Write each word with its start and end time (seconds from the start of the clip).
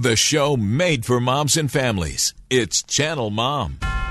The 0.00 0.14
show 0.14 0.56
made 0.56 1.04
for 1.04 1.18
moms 1.18 1.56
and 1.56 1.68
families. 1.68 2.32
It's 2.48 2.84
Channel 2.84 3.30
Mom. 3.30 3.80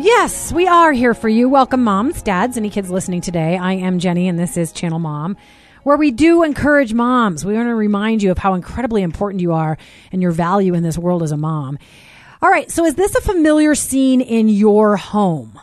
Yes, 0.00 0.52
we 0.52 0.66
are 0.66 0.92
here 0.92 1.14
for 1.14 1.28
you. 1.28 1.48
Welcome, 1.48 1.84
moms, 1.84 2.20
dads, 2.20 2.56
any 2.56 2.68
kids 2.68 2.90
listening 2.90 3.20
today. 3.20 3.56
I 3.56 3.74
am 3.74 4.00
Jenny, 4.00 4.26
and 4.26 4.36
this 4.36 4.56
is 4.56 4.72
Channel 4.72 4.98
Mom, 4.98 5.36
where 5.84 5.96
we 5.96 6.10
do 6.10 6.42
encourage 6.42 6.92
moms. 6.92 7.44
We 7.44 7.54
want 7.54 7.68
to 7.68 7.74
remind 7.76 8.20
you 8.20 8.32
of 8.32 8.38
how 8.38 8.54
incredibly 8.54 9.02
important 9.02 9.40
you 9.40 9.52
are 9.52 9.78
and 10.10 10.20
your 10.20 10.32
value 10.32 10.74
in 10.74 10.82
this 10.82 10.98
world 10.98 11.22
as 11.22 11.30
a 11.30 11.36
mom. 11.36 11.78
All 12.42 12.50
right, 12.50 12.68
so 12.72 12.84
is 12.84 12.96
this 12.96 13.14
a 13.14 13.20
familiar 13.20 13.76
scene 13.76 14.20
in 14.20 14.48
your 14.48 14.96
home? 14.96 15.60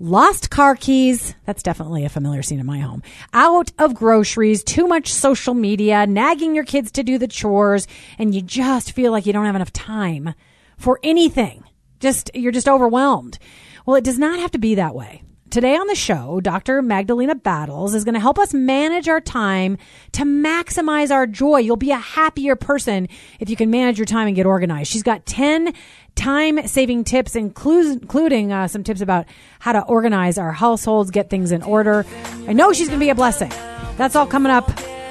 Lost 0.00 0.48
car 0.48 0.76
keys. 0.76 1.34
That's 1.44 1.62
definitely 1.62 2.06
a 2.06 2.08
familiar 2.08 2.42
scene 2.42 2.60
in 2.60 2.66
my 2.66 2.78
home. 2.78 3.02
Out 3.34 3.70
of 3.78 3.94
groceries, 3.94 4.64
too 4.64 4.86
much 4.86 5.12
social 5.12 5.52
media, 5.52 6.06
nagging 6.06 6.54
your 6.54 6.64
kids 6.64 6.90
to 6.92 7.02
do 7.02 7.18
the 7.18 7.28
chores, 7.28 7.86
and 8.18 8.34
you 8.34 8.40
just 8.40 8.92
feel 8.92 9.12
like 9.12 9.26
you 9.26 9.34
don't 9.34 9.44
have 9.44 9.56
enough 9.56 9.74
time 9.74 10.34
for 10.78 10.98
anything. 11.02 11.64
Just, 12.00 12.30
you're 12.34 12.52
just 12.52 12.68
overwhelmed. 12.68 13.38
Well, 13.86 13.96
it 13.96 14.04
does 14.04 14.18
not 14.18 14.38
have 14.40 14.50
to 14.52 14.58
be 14.58 14.76
that 14.76 14.94
way. 14.94 15.22
Today 15.50 15.76
on 15.76 15.86
the 15.86 15.94
show, 15.94 16.40
Dr. 16.40 16.82
Magdalena 16.82 17.34
Battles 17.34 17.94
is 17.94 18.02
going 18.02 18.14
to 18.14 18.20
help 18.20 18.40
us 18.40 18.52
manage 18.52 19.08
our 19.08 19.20
time 19.20 19.78
to 20.12 20.22
maximize 20.22 21.12
our 21.12 21.28
joy. 21.28 21.58
You'll 21.58 21.76
be 21.76 21.92
a 21.92 21.96
happier 21.96 22.56
person 22.56 23.08
if 23.38 23.48
you 23.48 23.54
can 23.54 23.70
manage 23.70 23.98
your 23.98 24.06
time 24.06 24.26
and 24.26 24.34
get 24.34 24.46
organized. 24.46 24.90
She's 24.90 25.04
got 25.04 25.26
10 25.26 25.72
time 26.16 26.66
saving 26.66 27.04
tips, 27.04 27.36
including 27.36 28.52
uh, 28.52 28.66
some 28.66 28.82
tips 28.82 29.00
about 29.00 29.26
how 29.60 29.72
to 29.72 29.82
organize 29.82 30.38
our 30.38 30.50
households, 30.50 31.12
get 31.12 31.30
things 31.30 31.52
in 31.52 31.62
order. 31.62 32.04
I 32.48 32.52
know 32.52 32.72
she's 32.72 32.88
going 32.88 32.98
to 32.98 33.04
be 33.04 33.10
a 33.10 33.14
blessing. 33.14 33.50
That's 33.96 34.16
all 34.16 34.26
coming 34.26 34.50
up 34.50 34.68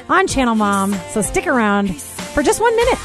on 0.10 0.28
Channel 0.28 0.56
Mom. 0.56 0.94
So 1.12 1.22
stick 1.22 1.48
around 1.48 2.02
for 2.02 2.44
just 2.44 2.60
one 2.60 2.76
minute. 2.76 3.00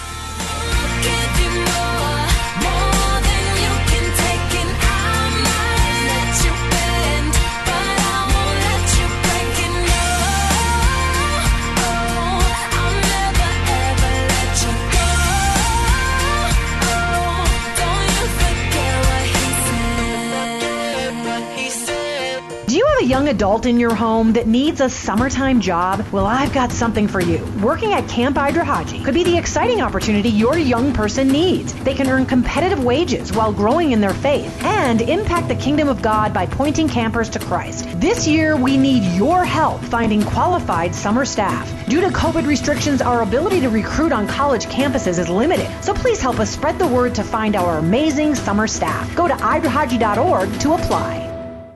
Adult 23.28 23.66
in 23.66 23.78
your 23.78 23.94
home 23.94 24.32
that 24.32 24.46
needs 24.46 24.80
a 24.80 24.88
summertime 24.88 25.60
job? 25.60 26.04
Well, 26.10 26.26
I've 26.26 26.52
got 26.52 26.72
something 26.72 27.06
for 27.06 27.20
you. 27.20 27.44
Working 27.62 27.92
at 27.92 28.08
Camp 28.08 28.36
IdRaHaJe 28.36 29.04
could 29.04 29.12
be 29.12 29.22
the 29.22 29.36
exciting 29.36 29.82
opportunity 29.82 30.30
your 30.30 30.56
young 30.56 30.94
person 30.94 31.28
needs. 31.28 31.74
They 31.84 31.94
can 31.94 32.08
earn 32.08 32.24
competitive 32.24 32.82
wages 32.82 33.32
while 33.32 33.52
growing 33.52 33.92
in 33.92 34.00
their 34.00 34.14
faith 34.14 34.50
and 34.64 35.02
impact 35.02 35.48
the 35.48 35.54
kingdom 35.54 35.88
of 35.88 36.00
God 36.00 36.32
by 36.32 36.46
pointing 36.46 36.88
campers 36.88 37.28
to 37.30 37.38
Christ. 37.38 37.86
This 38.00 38.26
year, 38.26 38.56
we 38.56 38.78
need 38.78 39.04
your 39.16 39.44
help 39.44 39.82
finding 39.82 40.22
qualified 40.22 40.94
summer 40.94 41.26
staff. 41.26 41.68
Due 41.86 42.00
to 42.00 42.08
COVID 42.08 42.46
restrictions, 42.46 43.02
our 43.02 43.22
ability 43.22 43.60
to 43.60 43.68
recruit 43.68 44.10
on 44.10 44.26
college 44.26 44.64
campuses 44.66 45.18
is 45.18 45.28
limited. 45.28 45.68
So 45.84 45.92
please 45.92 46.20
help 46.20 46.40
us 46.40 46.50
spread 46.50 46.78
the 46.78 46.86
word 46.86 47.14
to 47.16 47.22
find 47.22 47.56
our 47.56 47.76
amazing 47.76 48.34
summer 48.34 48.66
staff. 48.66 49.14
Go 49.14 49.28
to 49.28 49.34
idrahaje.org 49.34 50.60
to 50.60 50.72
apply. 50.72 51.27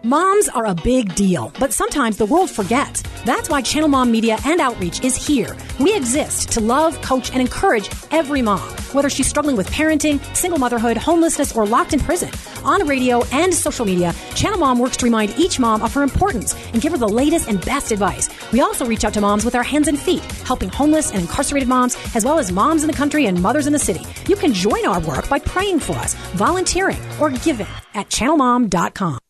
Moms 0.04 0.48
are 0.48 0.66
a 0.66 0.74
big 0.74 1.14
deal, 1.14 1.52
but 1.60 1.72
sometimes 1.72 2.16
the 2.16 2.26
world 2.26 2.50
forgets. 2.50 3.04
That's 3.24 3.48
why 3.48 3.62
Channel 3.62 3.88
Mom 3.88 4.10
Media 4.10 4.36
and 4.44 4.60
Outreach 4.60 5.04
is 5.04 5.14
here. 5.14 5.56
We 5.78 5.94
exist 5.94 6.50
to 6.54 6.60
love, 6.60 7.00
coach, 7.02 7.30
and 7.30 7.40
encourage 7.40 7.88
every 8.10 8.42
mom, 8.42 8.68
whether 8.94 9.08
she's 9.08 9.28
struggling 9.28 9.54
with 9.54 9.70
parenting, 9.70 10.18
single 10.34 10.58
motherhood, 10.58 10.96
homelessness, 10.96 11.54
or 11.54 11.66
locked 11.66 11.92
in 11.92 12.00
prison. 12.00 12.30
On 12.64 12.84
radio 12.84 13.22
and 13.30 13.54
social 13.54 13.86
media, 13.86 14.12
Channel 14.34 14.58
Mom 14.58 14.80
works 14.80 14.96
to 14.96 15.04
remind 15.04 15.38
each 15.38 15.60
mom 15.60 15.82
of 15.82 15.94
her 15.94 16.02
importance 16.02 16.56
and 16.72 16.82
give 16.82 16.90
her 16.90 16.98
the 16.98 17.08
latest 17.08 17.48
and 17.48 17.64
best 17.64 17.92
advice. 17.92 18.28
We 18.50 18.60
also 18.60 18.84
reach 18.84 19.04
out 19.04 19.14
to 19.14 19.20
moms 19.20 19.44
with 19.44 19.54
our 19.54 19.62
hands 19.62 19.86
and 19.86 19.96
feet, 19.96 20.24
helping 20.42 20.68
homeless 20.68 21.12
and 21.12 21.20
incarcerated 21.20 21.68
moms, 21.68 21.96
as 22.16 22.24
well 22.24 22.40
as 22.40 22.50
moms 22.50 22.82
in 22.82 22.88
the 22.88 22.96
country 22.96 23.26
and 23.26 23.40
mothers 23.40 23.68
in 23.68 23.72
the 23.72 23.78
city. 23.78 24.04
You 24.26 24.34
can 24.34 24.52
join 24.52 24.84
our 24.84 24.98
work 24.98 25.28
by 25.28 25.38
praying 25.38 25.78
for 25.78 25.92
us, 25.92 26.14
volunteering, 26.34 26.98
or 27.20 27.30
giving 27.30 27.68
at 27.94 28.08
channelmom.com. 28.08 29.20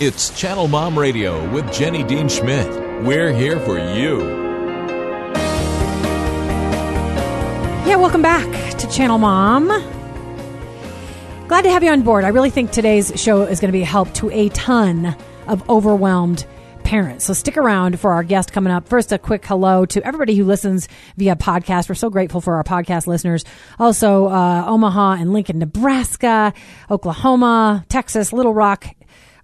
It's 0.00 0.36
Channel 0.36 0.66
Mom 0.66 0.98
Radio 0.98 1.48
with 1.50 1.72
Jenny 1.72 2.02
Dean 2.02 2.28
Schmidt. 2.28 2.68
We're 3.04 3.32
here 3.32 3.60
for 3.60 3.78
you. 3.78 4.22
Yeah, 7.86 7.94
welcome 7.94 8.20
back 8.20 8.76
to 8.78 8.90
Channel 8.90 9.18
Mom. 9.18 9.68
Glad 11.46 11.62
to 11.62 11.70
have 11.70 11.84
you 11.84 11.92
on 11.92 12.02
board. 12.02 12.24
I 12.24 12.28
really 12.28 12.50
think 12.50 12.72
today's 12.72 13.12
show 13.14 13.42
is 13.42 13.60
going 13.60 13.68
to 13.68 13.72
be 13.72 13.82
a 13.82 13.86
help 13.86 14.12
to 14.14 14.30
a 14.30 14.48
ton 14.48 15.14
of 15.46 15.68
overwhelmed 15.70 16.44
parents. 16.82 17.24
So 17.24 17.32
stick 17.32 17.56
around 17.56 18.00
for 18.00 18.14
our 18.14 18.24
guest 18.24 18.52
coming 18.52 18.72
up. 18.72 18.88
First, 18.88 19.12
a 19.12 19.18
quick 19.18 19.46
hello 19.46 19.86
to 19.86 20.04
everybody 20.04 20.34
who 20.34 20.44
listens 20.44 20.88
via 21.16 21.36
podcast. 21.36 21.88
We're 21.88 21.94
so 21.94 22.10
grateful 22.10 22.40
for 22.40 22.56
our 22.56 22.64
podcast 22.64 23.06
listeners. 23.06 23.44
Also, 23.78 24.26
uh, 24.26 24.64
Omaha 24.66 25.12
and 25.12 25.32
Lincoln, 25.32 25.60
Nebraska, 25.60 26.52
Oklahoma, 26.90 27.86
Texas, 27.88 28.32
Little 28.32 28.54
Rock, 28.54 28.86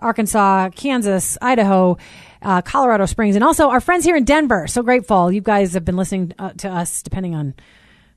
Arkansas, 0.00 0.70
Kansas, 0.70 1.38
Idaho, 1.40 1.98
uh, 2.42 2.62
Colorado 2.62 3.06
Springs, 3.06 3.36
and 3.36 3.44
also 3.44 3.68
our 3.68 3.80
friends 3.80 4.04
here 4.04 4.16
in 4.16 4.24
Denver. 4.24 4.66
So 4.66 4.82
grateful. 4.82 5.30
You 5.30 5.40
guys 5.40 5.74
have 5.74 5.84
been 5.84 5.96
listening 5.96 6.32
uh, 6.38 6.52
to 6.58 6.68
us, 6.68 7.02
depending 7.02 7.34
on, 7.34 7.54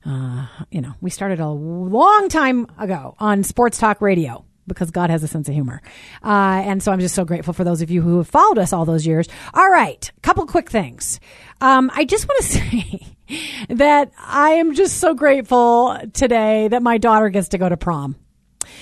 uh, 0.05 0.47
you 0.71 0.81
know, 0.81 0.94
we 1.01 1.09
started 1.09 1.39
a 1.39 1.49
long 1.49 2.29
time 2.29 2.67
ago 2.77 3.16
on 3.19 3.44
Sports 3.44 3.77
Talk 3.77 4.01
Radio 4.01 4.45
because 4.67 4.91
God 4.91 5.09
has 5.09 5.23
a 5.23 5.27
sense 5.27 5.47
of 5.47 5.53
humor. 5.53 5.81
Uh, 6.23 6.61
and 6.66 6.81
so 6.81 6.91
I'm 6.91 6.99
just 6.99 7.16
so 7.16 7.25
grateful 7.25 7.53
for 7.53 7.63
those 7.63 7.81
of 7.81 7.91
you 7.91 8.01
who 8.01 8.17
have 8.17 8.27
followed 8.27 8.57
us 8.57 8.73
all 8.73 8.85
those 8.85 9.05
years. 9.05 9.27
All 9.53 9.69
right. 9.69 10.09
Couple 10.21 10.45
quick 10.45 10.69
things. 10.69 11.19
Um, 11.61 11.91
I 11.94 12.05
just 12.05 12.27
want 12.27 12.44
to 12.44 12.47
say 12.50 13.07
that 13.69 14.11
I 14.17 14.51
am 14.51 14.73
just 14.73 14.97
so 15.00 15.13
grateful 15.13 15.97
today 16.13 16.67
that 16.69 16.81
my 16.81 16.97
daughter 16.97 17.29
gets 17.29 17.50
to 17.50 17.57
go 17.57 17.67
to 17.67 17.77
prom. 17.77 18.15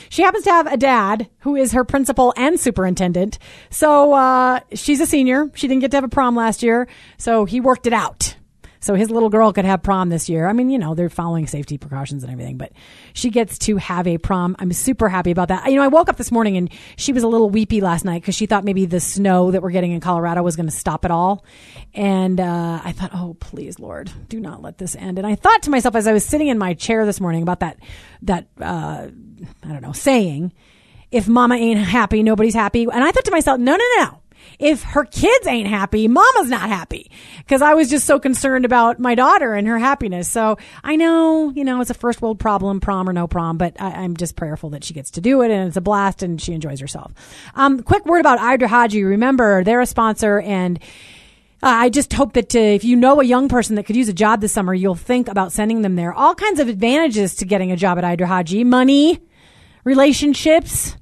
She 0.10 0.22
happens 0.22 0.44
to 0.46 0.52
have 0.52 0.68
a 0.68 0.78
dad 0.78 1.30
who 1.40 1.56
is 1.56 1.72
her 1.74 1.84
principal 1.84 2.34
and 2.38 2.60
superintendent. 2.60 3.38
So 3.70 4.14
uh, 4.14 4.60
she's 4.74 5.00
a 5.00 5.06
senior. 5.06 5.50
She 5.54 5.68
didn't 5.68 5.82
get 5.82 5.92
to 5.92 5.98
have 5.98 6.04
a 6.04 6.10
prom 6.10 6.36
last 6.36 6.64
year, 6.64 6.88
so 7.18 7.46
he 7.46 7.60
worked 7.60 7.88
it 7.88 7.94
out. 7.94 8.36
So 8.82 8.96
his 8.96 9.12
little 9.12 9.30
girl 9.30 9.54
could 9.54 9.66
have 9.66 9.84
prom 9.84 10.10
this 10.10 10.28
year. 10.28 10.48
I 10.48 10.54
mean, 10.54 10.70
you 10.70 10.80
know, 10.80 10.96
they're 10.96 11.10
following 11.10 11.46
safety 11.46 11.78
precautions 11.78 12.24
and 12.24 12.32
everything, 12.32 12.58
but 12.58 12.72
she 13.14 13.30
gets 13.30 13.60
to 13.60 13.78
have 13.78 14.08
a 14.08 14.18
prom. 14.18 14.56
I'm 14.60 14.74
super 14.74 15.08
happy 15.08 15.30
about 15.32 15.50
that. 15.50 15.70
You 15.70 15.78
know, 15.78 15.84
I 15.84 15.88
woke 15.88 16.10
up 16.10 16.18
this 16.18 16.32
morning 16.32 16.58
and 16.58 16.70
she 16.98 17.14
was 17.14 17.22
a 17.22 17.28
little 17.28 17.50
weepy 17.50 17.80
last 17.80 18.06
night 18.06 18.22
because 18.22 18.36
she 18.36 18.48
thought 18.48 18.64
maybe 18.64 18.86
the 18.86 19.00
snow 19.00 19.52
that 19.52 19.62
we're 19.62 19.70
getting 19.72 19.92
in 19.92 20.02
Colorado 20.02 20.42
was 20.42 20.56
going 20.56 20.66
to 20.66 20.76
stop 20.76 21.06
it 21.06 21.12
all. 21.12 21.46
And 21.94 22.40
uh, 22.40 22.82
I 22.84 22.92
thought, 22.92 23.12
oh, 23.14 23.36
please, 23.40 23.80
Lord, 23.80 24.12
do 24.28 24.40
not 24.40 24.62
let 24.64 24.80
this 24.80 24.96
end. 24.96 25.20
And 25.20 25.28
I 25.28 25.36
thought 25.36 25.62
to 25.64 25.70
myself 25.70 25.96
as 25.96 26.08
I 26.08 26.14
was 26.14 26.26
sitting 26.26 26.48
in 26.48 26.58
my 26.58 26.74
chair 26.74 27.06
this 27.06 27.22
morning 27.22 27.44
about 27.44 27.60
that, 27.60 27.78
that, 28.24 28.48
uh, 28.60 29.08
I 29.64 29.68
don't 29.68 29.82
know, 29.82 29.92
saying, 29.94 30.54
if 31.12 31.28
mama 31.28 31.56
ain't 31.56 31.80
happy, 31.80 32.24
nobody's 32.24 32.56
happy. 32.56 32.84
And 32.84 33.04
I 33.04 33.12
thought 33.12 33.26
to 33.26 33.32
myself, 33.32 33.60
no, 33.60 33.76
no, 33.76 33.86
no. 33.98 34.22
If 34.60 34.84
her 34.84 35.06
kids 35.06 35.48
ain't 35.48 35.68
happy, 35.68 36.08
mama's 36.08 36.50
not 36.50 36.70
happy. 36.70 37.12
Cause 37.48 37.62
I 37.62 37.74
was 37.74 37.90
just 37.90 38.06
so 38.06 38.20
concerned 38.20 38.66
about 38.66 39.00
my 39.00 39.16
daughter 39.16 39.54
and 39.54 39.68
her 39.68 39.80
happiness. 39.80 40.30
So 40.30 40.58
I 40.84 40.96
know, 40.96 41.52
you 41.52 41.64
know, 41.64 41.82
it's 41.82 41.90
a 41.90 41.96
first 41.96 42.22
world 42.22 42.40
problem, 42.40 42.80
prom 42.80 43.10
or 43.10 43.14
no 43.14 43.28
prom, 43.28 43.58
but 43.58 43.80
I, 43.80 44.04
am 44.04 44.16
just 44.16 44.36
prayerful 44.36 44.70
that 44.72 44.84
she 44.84 44.94
gets 44.94 45.12
to 45.12 45.22
do 45.22 45.42
it 45.42 45.52
and 45.52 45.68
it's 45.68 45.78
a 45.78 45.82
blast 45.82 46.24
and 46.24 46.42
she 46.42 46.54
enjoys 46.54 46.80
herself. 46.80 47.12
Um, 47.56 47.82
quick 47.82 48.06
word 48.06 48.20
about 48.20 48.40
IdRaHaJe. 48.40 49.04
Remember, 49.04 49.64
they're 49.64 49.82
a 49.82 49.86
sponsor 49.86 50.40
and 50.42 50.80
uh, 51.64 51.68
I 51.68 51.90
just 51.90 52.12
hope 52.14 52.34
that 52.34 52.56
uh, 52.56 52.60
if 52.60 52.84
you 52.84 52.96
know 52.96 53.22
a 53.22 53.24
young 53.24 53.48
person 53.48 53.76
that 53.76 53.86
could 53.86 53.96
use 53.96 54.10
a 54.10 54.14
job 54.14 54.42
this 54.42 54.52
summer, 54.52 54.74
you'll 54.74 54.96
think 54.96 55.28
about 55.28 55.52
sending 55.52 55.84
them 55.84 55.96
there. 55.96 56.12
All 56.12 56.34
kinds 56.34 56.60
of 56.60 56.68
advantages 56.68 57.36
to 57.36 57.46
getting 57.46 57.72
a 57.72 57.76
job 57.78 58.00
at 58.00 58.04
IdRaHaJe. 58.04 58.66
Money, 58.66 59.20
relationships, 59.84 60.96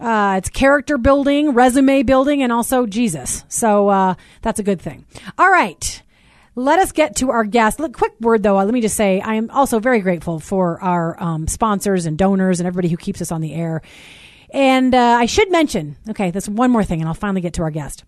uh, 0.00 0.36
it's 0.38 0.48
character 0.48 0.96
building, 0.98 1.52
resume 1.52 2.02
building, 2.02 2.42
and 2.42 2.52
also 2.52 2.86
Jesus. 2.86 3.44
So 3.48 3.88
uh, 3.88 4.14
that's 4.42 4.58
a 4.58 4.62
good 4.62 4.80
thing. 4.80 5.04
All 5.38 5.50
right. 5.50 6.02
let 6.54 6.78
us 6.78 6.92
get 6.92 7.16
to 7.16 7.30
our 7.30 7.44
guest. 7.44 7.78
Look, 7.80 7.96
quick 7.96 8.12
word 8.20 8.42
though. 8.42 8.56
Let 8.56 8.68
me 8.68 8.80
just 8.80 8.96
say 8.96 9.20
I 9.20 9.34
am 9.34 9.50
also 9.50 9.78
very 9.78 10.00
grateful 10.00 10.40
for 10.40 10.80
our 10.82 11.20
um, 11.22 11.46
sponsors 11.48 12.06
and 12.06 12.18
donors 12.18 12.60
and 12.60 12.66
everybody 12.66 12.88
who 12.88 12.96
keeps 12.96 13.22
us 13.22 13.32
on 13.32 13.40
the 13.40 13.54
air. 13.54 13.82
And 14.52 14.94
uh, 14.94 14.98
I 14.98 15.26
should 15.26 15.50
mention, 15.50 15.96
okay, 16.08 16.30
this 16.32 16.48
one 16.48 16.70
more 16.70 16.82
thing, 16.82 17.00
and 17.00 17.08
I'll 17.08 17.14
finally 17.14 17.40
get 17.40 17.54
to 17.54 17.62
our 17.62 17.70
guest. 17.70 18.04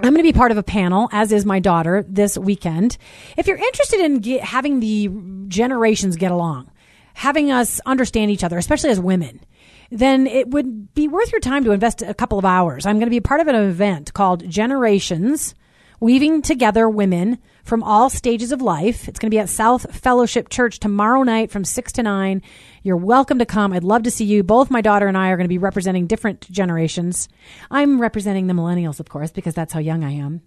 I'm 0.00 0.12
going 0.12 0.24
to 0.24 0.32
be 0.32 0.32
part 0.32 0.50
of 0.52 0.58
a 0.58 0.62
panel, 0.62 1.08
as 1.12 1.32
is 1.32 1.44
my 1.44 1.60
daughter, 1.60 2.04
this 2.08 2.36
weekend. 2.38 2.98
If 3.36 3.46
you're 3.46 3.56
interested 3.58 4.00
in 4.00 4.18
get, 4.18 4.42
having 4.42 4.80
the 4.80 5.10
generations 5.48 6.16
get 6.16 6.30
along, 6.30 6.70
having 7.14 7.50
us 7.50 7.80
understand 7.86 8.30
each 8.30 8.44
other, 8.44 8.58
especially 8.58 8.90
as 8.90 9.00
women, 9.00 9.40
then 9.90 10.26
it 10.26 10.48
would 10.50 10.94
be 10.94 11.08
worth 11.08 11.32
your 11.32 11.40
time 11.40 11.64
to 11.64 11.72
invest 11.72 12.02
a 12.02 12.14
couple 12.14 12.38
of 12.38 12.44
hours. 12.44 12.86
I'm 12.86 12.96
going 12.96 13.06
to 13.06 13.10
be 13.10 13.18
a 13.18 13.22
part 13.22 13.40
of 13.40 13.48
an 13.48 13.54
event 13.54 14.12
called 14.12 14.48
Generations 14.48 15.54
weaving 16.00 16.42
together 16.42 16.88
women 16.88 17.38
from 17.64 17.82
all 17.82 18.08
stages 18.08 18.52
of 18.52 18.62
life. 18.62 19.08
It's 19.08 19.18
going 19.18 19.30
to 19.30 19.34
be 19.34 19.40
at 19.40 19.48
South 19.48 19.94
Fellowship 19.94 20.48
Church 20.48 20.78
tomorrow 20.78 21.22
night 21.22 21.50
from 21.50 21.64
6 21.64 21.92
to 21.92 22.02
9. 22.02 22.42
You're 22.82 22.96
welcome 22.96 23.38
to 23.38 23.46
come. 23.46 23.72
I'd 23.72 23.84
love 23.84 24.04
to 24.04 24.10
see 24.10 24.24
you. 24.24 24.42
Both 24.42 24.70
my 24.70 24.80
daughter 24.80 25.06
and 25.06 25.18
I 25.18 25.30
are 25.30 25.36
going 25.36 25.44
to 25.44 25.48
be 25.48 25.58
representing 25.58 26.06
different 26.06 26.50
generations. 26.50 27.28
I'm 27.70 28.00
representing 28.00 28.46
the 28.46 28.54
millennials, 28.54 29.00
of 29.00 29.08
course, 29.08 29.30
because 29.30 29.54
that's 29.54 29.72
how 29.72 29.80
young 29.80 30.04
I 30.04 30.12
am. 30.12 30.42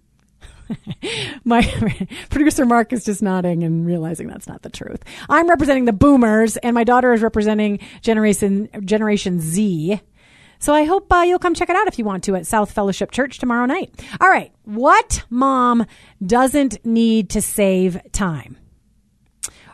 my 1.44 1.62
producer 2.30 2.64
Mark 2.64 2.92
is 2.92 3.04
just 3.04 3.22
nodding 3.22 3.62
and 3.62 3.86
realizing 3.86 4.28
that's 4.28 4.46
not 4.46 4.62
the 4.62 4.70
truth. 4.70 5.02
I'm 5.28 5.48
representing 5.48 5.84
the 5.84 5.92
boomers, 5.92 6.56
and 6.58 6.74
my 6.74 6.84
daughter 6.84 7.12
is 7.12 7.22
representing 7.22 7.80
generation 8.00 8.68
Generation 8.84 9.40
Z. 9.40 10.00
So 10.58 10.72
I 10.72 10.84
hope 10.84 11.12
uh, 11.12 11.22
you'll 11.22 11.40
come 11.40 11.54
check 11.54 11.70
it 11.70 11.76
out 11.76 11.88
if 11.88 11.98
you 11.98 12.04
want 12.04 12.22
to 12.24 12.36
at 12.36 12.46
South 12.46 12.70
Fellowship 12.70 13.10
Church 13.10 13.38
tomorrow 13.38 13.66
night. 13.66 14.00
All 14.20 14.28
right. 14.28 14.52
What 14.62 15.24
mom 15.28 15.86
doesn't 16.24 16.86
need 16.86 17.30
to 17.30 17.42
save 17.42 18.00
time 18.12 18.56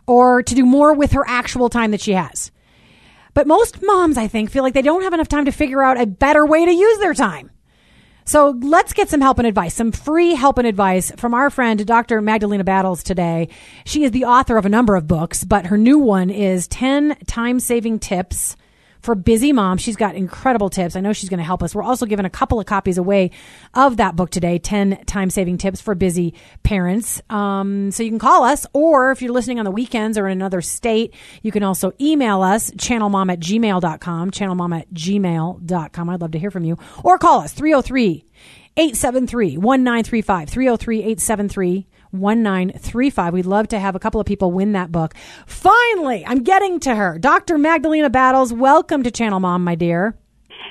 or 0.07 0.43
to 0.43 0.55
do 0.55 0.65
more 0.65 0.95
with 0.95 1.13
her 1.13 1.25
actual 1.29 1.69
time 1.69 1.91
that 1.91 2.01
she 2.01 2.13
has? 2.13 2.51
But 3.35 3.47
most 3.47 3.83
moms, 3.83 4.17
I 4.17 4.29
think, 4.29 4.51
feel 4.51 4.63
like 4.63 4.73
they 4.73 4.83
don't 4.83 5.03
have 5.03 5.13
enough 5.13 5.29
time 5.29 5.45
to 5.45 5.53
figure 5.53 5.83
out 5.83 6.01
a 6.01 6.07
better 6.07 6.47
way 6.47 6.65
to 6.65 6.73
use 6.73 6.99
their 6.99 7.15
time. 7.15 7.51
So 8.29 8.59
let's 8.61 8.93
get 8.93 9.09
some 9.09 9.23
help 9.23 9.39
and 9.39 9.47
advice, 9.47 9.73
some 9.73 9.91
free 9.91 10.35
help 10.35 10.59
and 10.59 10.67
advice 10.67 11.11
from 11.17 11.33
our 11.33 11.49
friend, 11.49 11.87
Dr. 11.87 12.21
Magdalena 12.21 12.63
Battles 12.63 13.03
today. 13.03 13.49
She 13.87 14.05
is 14.05 14.11
the 14.11 14.27
author 14.27 14.59
of 14.59 14.67
a 14.67 14.69
number 14.69 14.97
of 14.97 15.07
books, 15.07 15.45
but 15.45 15.65
her 15.69 15.79
new 15.79 15.99
one 15.99 16.29
is 16.29 16.69
10 16.69 17.17
time 17.27 17.59
saving 17.59 18.01
tips 18.01 18.55
for 19.09 19.15
busy 19.15 19.55
moms. 19.55 19.81
She's 19.81 19.97
got 19.97 20.17
incredible 20.17 20.69
tips. 20.69 20.95
I 20.95 21.01
know 21.01 21.15
she's 21.15 21.31
going 21.31 21.39
to 21.39 21.45
help 21.45 21.63
us. 21.63 21.75
We're 21.75 21.83
also 21.83 22.05
giving 22.05 22.27
a 22.27 22.31
couple 22.31 22.61
of 22.61 22.67
copies 22.67 22.99
away 22.99 23.31
of 23.73 23.97
that 23.97 24.17
book 24.17 24.29
today 24.29 24.59
10 24.59 25.07
time 25.07 25.31
saving 25.31 25.57
tips 25.57 25.81
for 25.81 25.95
busy 25.95 26.35
parents. 26.63 27.23
Um, 27.31 27.91
so 27.91 28.03
you 28.03 28.11
can 28.11 28.19
call 28.19 28.45
us, 28.45 28.67
or 28.75 29.11
if 29.11 29.23
you're 29.23 29.33
listening 29.33 29.61
on 29.61 29.65
the 29.65 29.71
weekends 29.71 30.19
or 30.19 30.27
in 30.27 30.33
another 30.33 30.61
state, 30.61 31.15
you 31.41 31.51
can 31.51 31.63
also 31.63 31.93
email 31.99 32.43
us, 32.43 32.71
channelmom 32.73 33.33
at 33.33 33.41
gmail.com, 33.41 34.31
channelmom 34.31 34.79
at 34.79 34.91
gmail.com. 34.91 36.11
I'd 36.11 36.21
love 36.21 36.33
to 36.33 36.39
hear 36.39 36.51
from 36.51 36.65
you. 36.65 36.77
Or 37.03 37.17
call 37.17 37.41
us, 37.41 37.55
303 37.55 38.27
873 38.77 39.57
1935, 39.57 40.51
303 40.51 40.99
873 40.99 41.87
1935. 42.11 43.33
We'd 43.33 43.47
love 43.47 43.69
to 43.69 43.79
have 43.79 43.95
a 43.95 43.99
couple 43.99 44.21
of 44.21 44.27
people 44.27 44.53
win 44.53 44.73
that 44.73 44.93
book. 44.93 45.15
Finally, 45.47 46.25
I'm 46.27 46.43
getting 46.43 46.81
to 46.81 46.95
her. 46.95 47.19
Dr. 47.19 47.59
Magdalena 47.59 48.11
Battles, 48.11 48.53
welcome 48.53 49.03
to 49.03 49.11
Channel 49.11 49.41
Mom, 49.41 49.65
my 49.65 49.75
dear. 49.75 50.17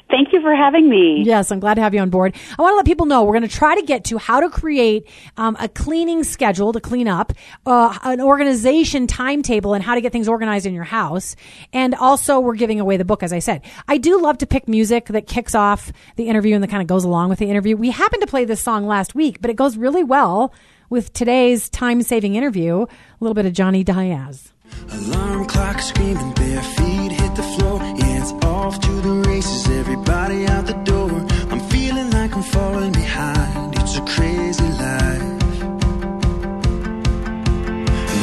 Thank 0.10 0.31
you 0.31 0.42
for 0.42 0.56
having 0.56 0.89
me. 0.89 1.24
Yes, 1.25 1.51
I'm 1.51 1.60
glad 1.60 1.74
to 1.74 1.81
have 1.81 1.94
you 1.94 2.00
on 2.00 2.10
board. 2.10 2.34
I 2.57 2.62
want 2.62 2.72
to 2.72 2.75
let 2.78 2.86
people 2.86 3.07
know 3.07 3.24
we're 3.24 3.34
going 3.34 3.48
to 3.48 3.56
try 3.56 3.75
to 3.75 3.81
get 3.81 4.06
to 4.06 4.18
how 4.18 4.39
to 4.39 4.50
create 4.50 5.10
um, 5.36 5.57
a 5.60 5.68
cleaning 5.68 6.24
schedule 6.24 6.72
to 6.72 6.80
clean 6.80 7.10
up, 7.10 7.34
uh, 7.66 7.98
an 8.04 8.22
organization 8.22 9.07
timetable, 9.07 9.74
and 9.74 9.84
how 9.84 9.95
to 9.95 10.01
get 10.01 10.13
things 10.13 10.30
organized 10.30 10.66
in 10.66 10.74
your 10.74 10.86
house. 10.86 11.36
And 11.74 11.94
also, 11.94 12.39
we're 12.39 12.56
giving 12.56 12.80
away 12.80 12.95
the 12.95 13.06
book, 13.06 13.22
as 13.22 13.34
I 13.34 13.39
said. 13.39 13.63
I 13.88 13.98
do 13.98 14.22
love 14.22 14.38
to 14.39 14.48
pick 14.48 14.69
music 14.69 15.07
that 15.07 15.28
kicks 15.28 15.54
off 15.54 15.92
the 16.16 16.30
interview 16.30 16.56
and 16.56 16.63
that 16.63 16.69
kind 16.69 16.81
of 16.81 16.88
goes 16.88 17.04
along 17.04 17.28
with 17.30 17.39
the 17.39 17.50
interview. 17.50 17.75
We 17.75 17.92
happened 17.92 18.22
to 18.22 18.28
play 18.28 18.45
this 18.45 18.62
song 18.62 18.88
last 18.88 19.13
week, 19.13 19.42
but 19.42 19.51
it 19.51 19.57
goes 19.57 19.75
really 19.75 20.04
well 20.04 20.54
with 20.89 21.13
today's 21.13 21.69
time 21.69 22.01
saving 22.01 22.36
interview, 22.36 22.84
a 22.84 22.88
little 23.19 23.34
bit 23.34 23.45
of 23.45 23.54
Johnny 23.54 23.84
Diaz. 23.84 24.54
Alarm 24.92 25.45
clock 25.45 25.81
screaming, 25.81 26.34
bare 26.34 26.62
feet 26.62 27.12
hit 27.12 27.36
the 27.36 27.44
floor. 27.44 27.80
Yeah, 27.81 28.22
it's 28.22 28.31
off 28.45 28.80
to 28.81 28.92
the 29.01 29.13
races, 29.28 29.68
everybody 29.69 30.45
out 30.48 30.66
the 30.66 30.80
door. 30.92 31.12
I'm 31.51 31.60
feeling 31.69 32.10
like 32.12 32.36
I'm 32.36 32.44
falling 32.44 32.92
behind. 32.92 33.75
It's 33.80 33.98
a 33.98 34.01
crazy 34.01 34.63
life. 34.63 35.22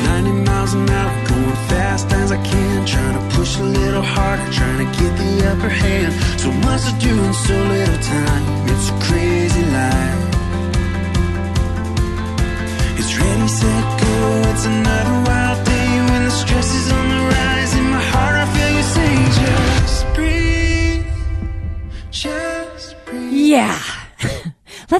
90 0.04 0.30
miles 0.44 0.74
an 0.74 0.88
hour, 0.88 1.28
going 1.28 1.58
fast 1.68 2.12
as 2.12 2.32
I 2.32 2.42
can. 2.44 2.86
Trying 2.86 3.18
to 3.18 3.36
push 3.36 3.58
a 3.58 3.62
little 3.62 4.02
harder, 4.02 4.52
trying 4.52 4.78
to 4.78 4.98
get 5.00 5.12
the 5.18 5.50
upper 5.50 5.68
hand. 5.68 6.12
So 6.40 6.50
much 6.52 6.82
to 6.84 6.92
do 7.00 7.12
in 7.24 7.34
so 7.34 7.56
little 7.56 7.98
time. 8.02 8.68
It's 8.68 8.88
a 8.90 8.92
crazy 9.06 9.33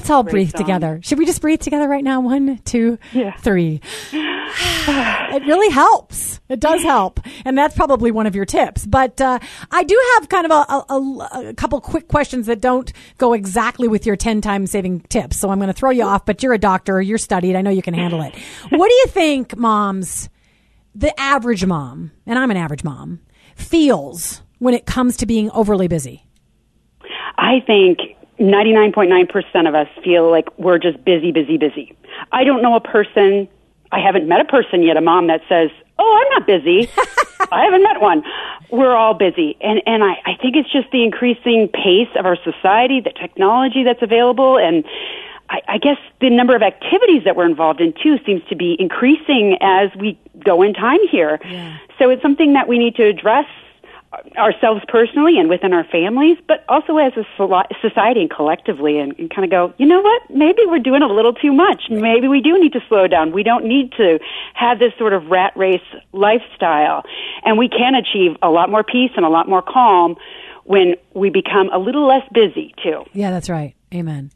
Let's 0.05 0.11
all 0.11 0.21
breathe 0.21 0.53
together. 0.53 0.99
Should 1.01 1.17
we 1.17 1.25
just 1.25 1.41
breathe 1.41 1.61
together 1.61 1.87
right 1.89 2.03
now? 2.03 2.19
One, 2.21 2.59
two, 2.59 2.99
Yeah. 3.11 3.35
three. 3.37 3.81
it 4.13 5.43
really 5.47 5.73
helps. 5.73 6.39
It 6.47 6.59
does 6.59 6.83
help. 6.83 7.19
And 7.43 7.57
that's 7.57 7.75
probably 7.75 8.11
one 8.11 8.27
of 8.27 8.35
your 8.35 8.45
tips. 8.45 8.85
But 8.85 9.19
uh, 9.19 9.39
I 9.71 9.83
do 9.83 9.99
have 10.13 10.29
kind 10.29 10.45
of 10.45 10.51
a, 10.51 10.93
a, 10.93 11.49
a 11.49 11.53
couple 11.55 11.81
quick 11.81 12.07
questions 12.07 12.45
that 12.45 12.61
don't 12.61 12.93
go 13.17 13.33
exactly 13.33 13.87
with 13.87 14.05
your 14.05 14.15
10 14.15 14.41
time 14.41 14.67
saving 14.67 14.99
tips. 15.09 15.37
So 15.37 15.49
I'm 15.49 15.57
going 15.57 15.69
to 15.69 15.73
throw 15.73 15.89
you 15.89 16.03
off, 16.03 16.23
but 16.23 16.43
you're 16.43 16.53
a 16.53 16.59
doctor. 16.59 17.01
You're 17.01 17.17
studied. 17.17 17.55
I 17.55 17.63
know 17.63 17.71
you 17.71 17.81
can 17.81 17.95
handle 17.95 18.21
it. 18.21 18.35
what 18.69 18.87
do 18.87 18.93
you 18.93 19.07
think, 19.07 19.57
moms, 19.57 20.29
the 20.93 21.19
average 21.19 21.65
mom, 21.65 22.11
and 22.27 22.37
I'm 22.37 22.51
an 22.51 22.57
average 22.57 22.83
mom, 22.83 23.21
feels 23.55 24.43
when 24.59 24.75
it 24.75 24.85
comes 24.85 25.17
to 25.17 25.25
being 25.25 25.49
overly 25.49 25.87
busy? 25.87 26.27
I 27.37 27.59
think 27.67 27.99
99.9% 28.39 29.67
of 29.67 29.75
us 29.75 29.87
feel 30.03 30.29
like 30.29 30.47
we're 30.57 30.77
just 30.77 31.03
busy, 31.05 31.31
busy, 31.31 31.57
busy. 31.57 31.95
I 32.31 32.43
don't 32.43 32.61
know 32.61 32.75
a 32.75 32.81
person, 32.81 33.47
I 33.91 33.99
haven't 33.99 34.27
met 34.27 34.41
a 34.41 34.45
person 34.45 34.83
yet, 34.83 34.97
a 34.97 35.01
mom 35.01 35.27
that 35.27 35.41
says, 35.47 35.69
Oh, 35.97 36.21
I'm 36.21 36.39
not 36.39 36.45
busy. 36.45 36.89
I 37.51 37.63
haven't 37.63 37.83
met 37.83 38.01
one. 38.01 38.21
We're 38.69 38.95
all 38.95 39.13
busy. 39.13 39.55
And, 39.61 39.81
and 39.85 40.03
I, 40.03 40.15
I 40.25 40.35
think 40.41 40.57
it's 40.57 40.69
just 40.69 40.91
the 40.91 41.03
increasing 41.03 41.69
pace 41.69 42.09
of 42.17 42.25
our 42.25 42.35
society, 42.43 42.99
the 42.99 43.11
technology 43.11 43.83
that's 43.83 44.01
available, 44.01 44.57
and 44.57 44.83
I, 45.49 45.61
I 45.67 45.77
guess 45.77 45.97
the 46.21 46.29
number 46.29 46.55
of 46.55 46.61
activities 46.61 47.23
that 47.25 47.35
we're 47.35 47.45
involved 47.45 47.79
in 47.79 47.93
too 47.93 48.17
seems 48.25 48.41
to 48.49 48.55
be 48.55 48.75
increasing 48.79 49.57
as 49.61 49.89
we 49.95 50.19
go 50.43 50.61
in 50.61 50.73
time 50.73 50.99
here. 51.09 51.39
So 51.99 52.09
it's 52.09 52.21
something 52.21 52.53
that 52.53 52.67
we 52.67 52.77
need 52.77 52.95
to 52.95 53.03
address 53.03 53.45
ourselves 54.37 54.81
personally 54.87 55.37
and 55.37 55.49
within 55.49 55.73
our 55.73 55.83
families, 55.85 56.37
but 56.47 56.63
also 56.69 56.97
as 56.97 57.13
a 57.17 57.23
society 57.81 58.21
and 58.21 58.29
collectively, 58.29 58.99
and, 58.99 59.17
and 59.17 59.29
kind 59.29 59.45
of 59.45 59.51
go, 59.51 59.73
you 59.77 59.85
know 59.85 60.01
what? 60.01 60.21
Maybe 60.29 60.61
we're 60.65 60.79
doing 60.79 61.01
a 61.01 61.07
little 61.07 61.33
too 61.33 61.53
much. 61.53 61.83
Maybe 61.89 62.27
we 62.27 62.41
do 62.41 62.59
need 62.59 62.73
to 62.73 62.81
slow 62.87 63.07
down. 63.07 63.31
We 63.31 63.43
don't 63.43 63.65
need 63.65 63.91
to 63.93 64.19
have 64.53 64.79
this 64.79 64.93
sort 64.97 65.13
of 65.13 65.27
rat 65.27 65.53
race 65.55 65.81
lifestyle, 66.13 67.03
and 67.43 67.57
we 67.57 67.69
can 67.69 67.93
achieve 67.95 68.37
a 68.41 68.49
lot 68.49 68.69
more 68.69 68.83
peace 68.83 69.11
and 69.15 69.25
a 69.25 69.29
lot 69.29 69.47
more 69.47 69.61
calm 69.61 70.15
when 70.63 70.95
we 71.13 71.29
become 71.29 71.69
a 71.73 71.77
little 71.77 72.07
less 72.07 72.27
busy 72.33 72.73
too. 72.83 73.03
Yeah, 73.13 73.31
that's 73.31 73.49
right. 73.49 73.75
Amen. 73.93 74.31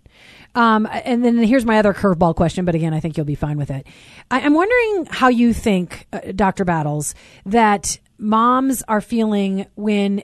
Um, 0.55 0.87
and 0.91 1.23
then 1.23 1.37
here's 1.37 1.65
my 1.65 1.77
other 1.77 1.93
curveball 1.93 2.35
question, 2.35 2.65
but 2.65 2.75
again, 2.75 2.93
I 2.93 2.99
think 2.99 3.17
you'll 3.17 3.25
be 3.25 3.35
fine 3.35 3.57
with 3.57 3.69
it. 3.69 3.85
I, 4.31 4.41
I'm 4.41 4.53
wondering 4.53 5.07
how 5.09 5.27
you 5.27 5.53
think, 5.53 6.07
uh, 6.11 6.19
Dr. 6.35 6.65
Battles, 6.65 7.13
that 7.45 7.99
moms 8.19 8.83
are 8.87 9.01
feeling 9.01 9.65
when 9.75 10.23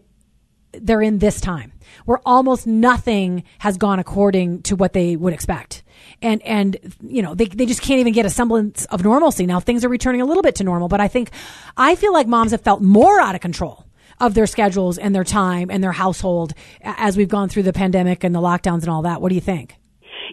they're 0.74 1.02
in 1.02 1.20
this 1.20 1.40
time 1.40 1.72
where 2.06 2.20
almost 2.25 2.68
nothing 2.68 3.44
has 3.60 3.78
gone 3.78 4.00
according 4.00 4.62
to 4.64 4.75
what 4.75 4.94
they 4.94 5.16
would 5.16 5.34
expect. 5.34 5.84
And, 6.22 6.42
and, 6.44 6.78
you 7.02 7.22
know, 7.22 7.34
they, 7.34 7.46
they 7.46 7.66
just 7.66 7.82
can't 7.82 8.00
even 8.00 8.14
get 8.14 8.25
a 8.25 8.30
semblance 8.30 8.86
of 8.86 9.04
normalcy. 9.04 9.46
Now 9.46 9.60
things 9.60 9.86
are 9.86 9.90
returning 9.90 10.22
a 10.22 10.25
little 10.25 10.44
bit 10.44 10.56
to 10.56 10.64
normal, 10.64 10.88
but 10.88 11.00
I 11.00 11.08
think, 11.08 11.32
I 11.78 11.96
feel 11.96 12.14
like 12.14 12.28
moms 12.28 12.52
have 12.52 12.62
felt 12.62 12.82
more 12.82 13.20
out 13.20 13.36
of 13.36 13.42
control 13.42 13.86
of 14.20 14.34
their 14.34 14.48
schedules 14.48 14.98
and 14.98 15.14
their 15.14 15.24
time 15.24 15.70
and 15.70 15.84
their 15.84 15.92
household 15.92 16.54
as 16.82 17.18
we've 17.18 17.30
gone 17.30 17.50
through 17.50 17.64
the 17.64 17.74
pandemic 17.74 18.24
and 18.24 18.34
the 18.34 18.40
lockdowns 18.40 18.82
and 18.82 18.90
all 18.90 19.02
that. 19.02 19.22
What 19.22 19.30
do 19.30 19.36
you 19.36 19.42
think? 19.42 19.78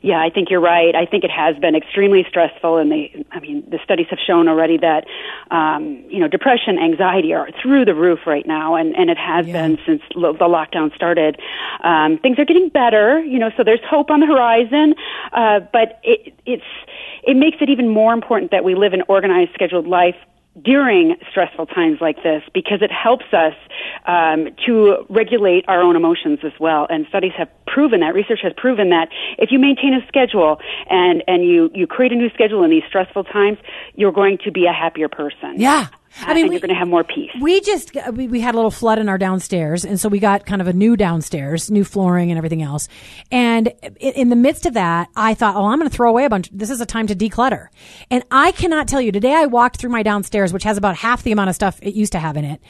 Yeah, 0.02 0.20
I 0.20 0.30
think 0.30 0.50
you're 0.50 0.60
right. 0.60 0.96
I 0.96 1.06
think 1.06 1.22
it 1.22 1.30
has 1.30 1.56
been 1.58 1.76
extremely 1.76 2.24
stressful, 2.28 2.76
and 2.76 2.90
they, 2.90 3.24
I 3.30 3.38
mean, 3.38 3.62
the 3.70 3.78
studies 3.84 4.08
have 4.10 4.18
shown 4.18 4.48
already 4.48 4.76
that, 4.78 5.06
um, 5.52 6.02
you 6.08 6.18
know, 6.18 6.26
depression, 6.26 6.76
anxiety 6.76 7.32
are 7.32 7.48
through 7.62 7.84
the 7.84 7.94
roof 7.94 8.18
right 8.26 8.44
now, 8.44 8.74
and 8.74 8.96
and 8.96 9.10
it 9.10 9.16
has 9.18 9.46
Yeah. 9.46 9.62
been 9.62 9.78
since 9.86 10.02
lo- 10.16 10.32
the 10.32 10.46
lockdown 10.48 10.92
started. 10.94 11.40
Um, 11.84 12.18
things 12.18 12.36
are 12.40 12.44
getting 12.44 12.68
better, 12.68 13.20
you 13.20 13.38
know, 13.38 13.50
so 13.56 13.62
there's 13.62 13.84
hope 13.88 14.10
on 14.10 14.18
the 14.18 14.26
horizon, 14.26 14.94
uh, 15.32 15.60
but 15.72 16.00
it, 16.02 16.34
it's 16.46 16.64
it 17.22 17.36
makes 17.36 17.58
it 17.60 17.68
even 17.70 17.88
more 17.88 18.12
important 18.12 18.50
that 18.50 18.64
we 18.64 18.74
live 18.74 18.92
an 18.94 19.02
organized, 19.06 19.52
scheduled 19.54 19.86
life 19.86 20.16
during 20.60 21.16
stressful 21.30 21.66
times 21.66 21.98
like 22.00 22.22
this 22.22 22.42
because 22.52 22.82
it 22.82 22.90
helps 22.92 23.24
us 23.32 23.54
um, 24.06 24.48
to 24.66 25.06
regulate 25.08 25.64
our 25.68 25.80
own 25.80 25.96
emotions 25.96 26.40
as 26.44 26.52
well. 26.60 26.86
And 26.90 27.06
studies 27.08 27.32
have 27.38 27.48
proven 27.66 28.00
that, 28.00 28.14
research 28.14 28.40
has 28.42 28.52
proven 28.56 28.90
that 28.90 29.08
if 29.38 29.50
you 29.50 29.58
maintain 29.58 29.94
a 29.94 30.06
schedule 30.06 30.58
and, 30.90 31.22
and 31.26 31.44
you, 31.44 31.70
you 31.74 31.86
create 31.86 32.12
a 32.12 32.16
new 32.16 32.28
schedule 32.30 32.62
in 32.64 32.70
these 32.70 32.82
stressful 32.86 33.24
times, 33.24 33.58
you're 33.94 34.12
going 34.12 34.38
to 34.44 34.52
be 34.52 34.66
a 34.66 34.72
happier 34.72 35.08
person. 35.08 35.54
Yeah. 35.56 35.86
I 36.20 36.34
mean, 36.34 36.48
we- 36.48 36.54
you're 36.54 36.60
going 36.60 36.68
to 36.68 36.74
have 36.78 36.88
more 36.88 37.04
peace. 37.04 37.30
We 37.40 37.60
just 37.62 37.96
uh, 37.96 38.12
we, 38.14 38.28
we 38.28 38.40
had 38.40 38.54
a 38.54 38.58
little 38.58 38.70
flood 38.70 38.98
in 38.98 39.08
our 39.08 39.18
downstairs, 39.18 39.84
and 39.84 39.98
so 39.98 40.08
we 40.08 40.18
got 40.18 40.44
kind 40.46 40.60
of 40.60 40.68
a 40.68 40.72
new 40.72 40.96
downstairs, 40.96 41.70
new 41.70 41.84
flooring 41.84 42.30
and 42.30 42.38
everything 42.38 42.62
else. 42.62 42.88
And 43.30 43.68
in, 43.98 44.12
in 44.14 44.28
the 44.28 44.36
midst 44.36 44.66
of 44.66 44.74
that, 44.74 45.08
I 45.16 45.34
thought, 45.34 45.56
oh, 45.56 45.64
I'm 45.64 45.78
going 45.78 45.90
to 45.90 45.96
throw 45.96 46.10
away 46.10 46.24
a 46.24 46.30
bunch. 46.30 46.50
This 46.52 46.70
is 46.70 46.80
a 46.80 46.86
time 46.86 47.06
to 47.08 47.14
declutter. 47.14 47.68
And 48.10 48.22
I 48.30 48.52
cannot 48.52 48.88
tell 48.88 49.00
you 49.00 49.10
today. 49.12 49.34
I 49.34 49.46
walked 49.46 49.78
through 49.78 49.90
my 49.90 50.02
downstairs, 50.02 50.52
which 50.52 50.64
has 50.64 50.76
about 50.76 50.96
half 50.96 51.22
the 51.22 51.32
amount 51.32 51.48
of 51.50 51.54
stuff 51.56 51.78
it 51.82 51.94
used 51.94 52.12
to 52.12 52.18
have 52.18 52.36
in 52.36 52.44
it, 52.44 52.60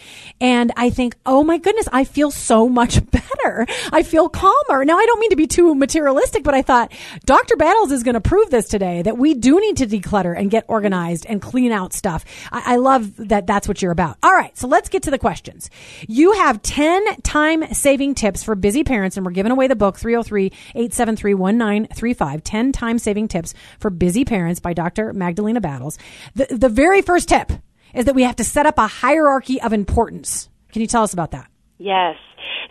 and 0.41 0.73
I 0.77 0.91
think, 0.91 1.17
oh 1.27 1.43
my 1.43 1.59
goodness, 1.59 1.89
I 1.93 2.05
feel 2.05 2.31
so 2.31 2.69
much 2.69 3.01
better. 3.11 3.67
I 3.93 4.03
feel 4.03 4.29
calmer. 4.29 4.85
Now, 4.85 4.97
I 4.99 5.07
don't 5.07 5.21
mean 5.21 5.31
to 5.31 5.37
be 5.37 5.47
too 5.47 5.75
materialistic, 5.75 6.43
but 6.45 6.55
I 6.55 6.63
thought 6.63 6.93
Dr. 7.27 7.57
Battles 7.57 7.91
is 7.93 8.03
going 8.03 8.15
to 8.15 8.21
prove 8.21 8.51
this 8.51 8.69
today 8.69 9.03
that 9.03 9.19
we 9.19 9.35
do 9.35 9.61
need 9.61 9.77
to 9.79 9.87
declutter 9.87 10.37
and 10.39 10.51
get 10.51 10.65
organized 10.69 11.27
and 11.29 11.43
clean 11.43 11.73
out 11.73 11.93
stuff. 11.93 12.25
I, 12.53 12.75
I 12.75 12.77
love 12.77 13.11
that 13.33 13.47
that's 13.47 13.67
what 13.67 13.81
you're 13.81 13.93
about. 13.93 14.19
All 14.23 14.33
right, 14.33 14.57
so 14.57 14.69
let's 14.69 14.91
get 14.91 15.05
to 15.05 15.11
the 15.11 15.19
questions. 15.19 15.71
You 16.07 16.33
have 16.33 16.61
10 16.61 17.23
time 17.23 17.73
saving 17.73 18.15
tips 18.15 18.45
for 18.45 18.55
busy 18.55 18.85
parents, 18.85 19.17
and 19.17 19.25
we're 19.25 19.33
giving 19.33 19.53
away 19.53 19.69
the 19.69 19.77
book 19.77 19.99
303 19.99 20.47
873 20.75 21.35
1935 21.35 22.45
10 22.45 22.73
time 22.73 22.99
saving 22.99 23.29
tips 23.29 23.55
for 23.79 23.89
busy 23.91 24.27
parents 24.27 24.61
by 24.61 24.75
Dr. 24.75 25.15
Magdalena 25.15 25.63
Battles. 25.63 25.99
The, 26.35 26.47
the 26.51 26.69
very 26.69 27.01
first 27.01 27.31
tip 27.31 27.51
is 27.95 28.05
that 28.05 28.15
we 28.15 28.23
have 28.23 28.37
to 28.37 28.45
set 28.45 28.67
up 28.67 28.77
a 28.77 28.87
hierarchy 28.87 29.61
of 29.63 29.73
importance. 29.73 30.51
Can 30.71 30.83
you 30.83 30.89
tell 30.89 31.03
us 31.03 31.15
about 31.15 31.31
that? 31.31 31.51
Yes. 31.79 32.17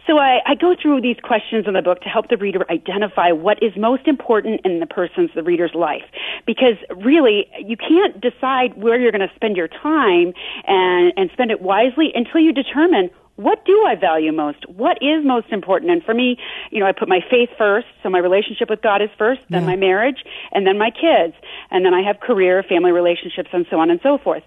So 0.08 0.17
I, 0.17 0.39
I 0.46 0.55
go 0.55 0.75
through 0.81 1.01
these 1.01 1.17
questions 1.22 1.65
in 1.67 1.74
the 1.74 1.81
book 1.81 2.01
to 2.01 2.10
help 2.10 2.29
the 2.29 2.38
reader 2.38 2.65
identify 2.72 3.31
what 3.31 3.62
is 3.62 3.72
most 3.77 4.08
important 4.08 4.62
in 4.65 4.79
the 4.79 4.88
person's, 4.88 5.29
the 5.36 5.43
reader's 5.43 5.74
life. 5.75 6.03
Because 6.46 6.75
really, 6.96 7.48
you 7.63 7.77
can't 7.77 8.20
decide 8.20 8.75
where 8.81 9.00
you're 9.00 9.12
going 9.12 9.27
to 9.27 9.36
spend 9.36 9.55
your 9.58 9.67
time 9.67 10.34
and, 10.67 11.13
and 11.17 11.29
spend 11.34 11.51
it 11.51 11.62
wisely 11.62 12.12
until 12.15 12.41
you 12.41 12.51
determine 12.51 13.10
what 13.38 13.65
do 13.65 13.84
I 13.88 13.96
value 13.96 14.31
most? 14.31 14.67
What 14.70 14.98
is 15.01 15.25
most 15.25 15.48
important? 15.51 15.89
And 15.91 16.03
for 16.03 16.13
me, 16.13 16.38
you 16.70 16.79
know, 16.79 16.86
I 16.86 16.91
put 16.91 17.08
my 17.08 17.22
faith 17.27 17.50
first. 17.58 17.88
So 18.03 18.10
my 18.10 18.20
relationship 18.20 18.70
with 18.70 18.81
God 18.81 19.01
is 19.01 19.10
first, 19.17 19.41
then 19.50 19.63
Yeah. 19.63 19.70
my 19.70 19.75
marriage, 19.75 20.24
and 20.51 20.67
then 20.67 20.77
my 20.77 20.91
kids. 20.91 21.34
And 21.72 21.84
then 21.84 21.93
I 21.93 22.01
have 22.01 22.20
career, 22.20 22.62
family 22.62 22.91
relationships, 22.91 23.50
and 23.51 23.65
so 23.70 23.79
on 23.79 23.89
and 23.89 24.00
so 24.03 24.17
forth. 24.17 24.43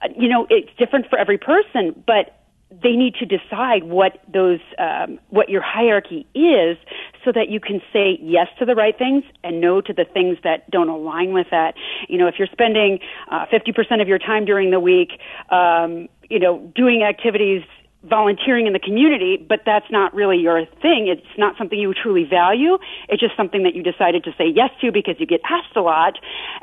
Uh, 0.00 0.08
you 0.16 0.28
know, 0.28 0.46
it's 0.48 0.70
different 0.78 1.10
for 1.10 1.18
every 1.18 1.36
person, 1.36 2.02
but 2.06 2.34
they 2.70 2.92
need 2.92 3.14
to 3.14 3.24
decide 3.24 3.84
what 3.84 4.18
those 4.32 4.60
um, 4.78 5.18
what 5.30 5.48
your 5.48 5.62
hierarchy 5.62 6.26
is 6.34 6.76
so 7.24 7.32
that 7.32 7.48
you 7.48 7.60
can 7.60 7.80
say 7.92 8.18
yes 8.20 8.46
to 8.58 8.64
the 8.64 8.74
right 8.74 8.96
things 8.96 9.24
and 9.42 9.60
no 9.60 9.80
to 9.80 9.92
the 9.92 10.04
things 10.04 10.36
that 10.44 10.70
don't 10.70 10.88
align 10.88 11.32
with 11.32 11.46
that. 11.50 11.74
You 12.08 12.18
know 12.18 12.26
if 12.26 12.34
you're 12.38 12.48
spending 12.52 12.98
uh, 13.30 13.46
50% 13.46 14.02
of 14.02 14.08
your 14.08 14.18
time 14.18 14.44
during 14.44 14.70
the 14.70 14.80
week 14.80 15.12
um, 15.50 16.08
you 16.28 16.38
know 16.38 16.58
doing 16.74 17.02
activities 17.02 17.62
volunteering 18.04 18.66
in 18.66 18.72
the 18.72 18.78
community, 18.78 19.36
but 19.36 19.60
that's 19.66 19.90
not 19.90 20.14
really 20.14 20.38
your 20.38 20.64
thing. 20.80 21.08
It's 21.08 21.26
not 21.36 21.56
something 21.58 21.78
you 21.78 21.92
truly 21.94 22.24
value. 22.24 22.78
It's 23.08 23.20
just 23.20 23.36
something 23.36 23.64
that 23.64 23.74
you 23.74 23.82
decided 23.82 24.24
to 24.24 24.32
say 24.38 24.46
yes 24.46 24.70
to 24.80 24.92
because 24.92 25.16
you 25.18 25.26
get 25.26 25.40
asked 25.44 25.76
a 25.76 25.82
lot 25.82 26.14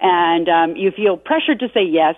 and 0.01 0.47
um, 0.47 0.75
you 0.75 0.91
feel 0.91 1.17
pressured 1.17 1.59
to 1.59 1.69
say 1.73 1.83
yes. 1.83 2.15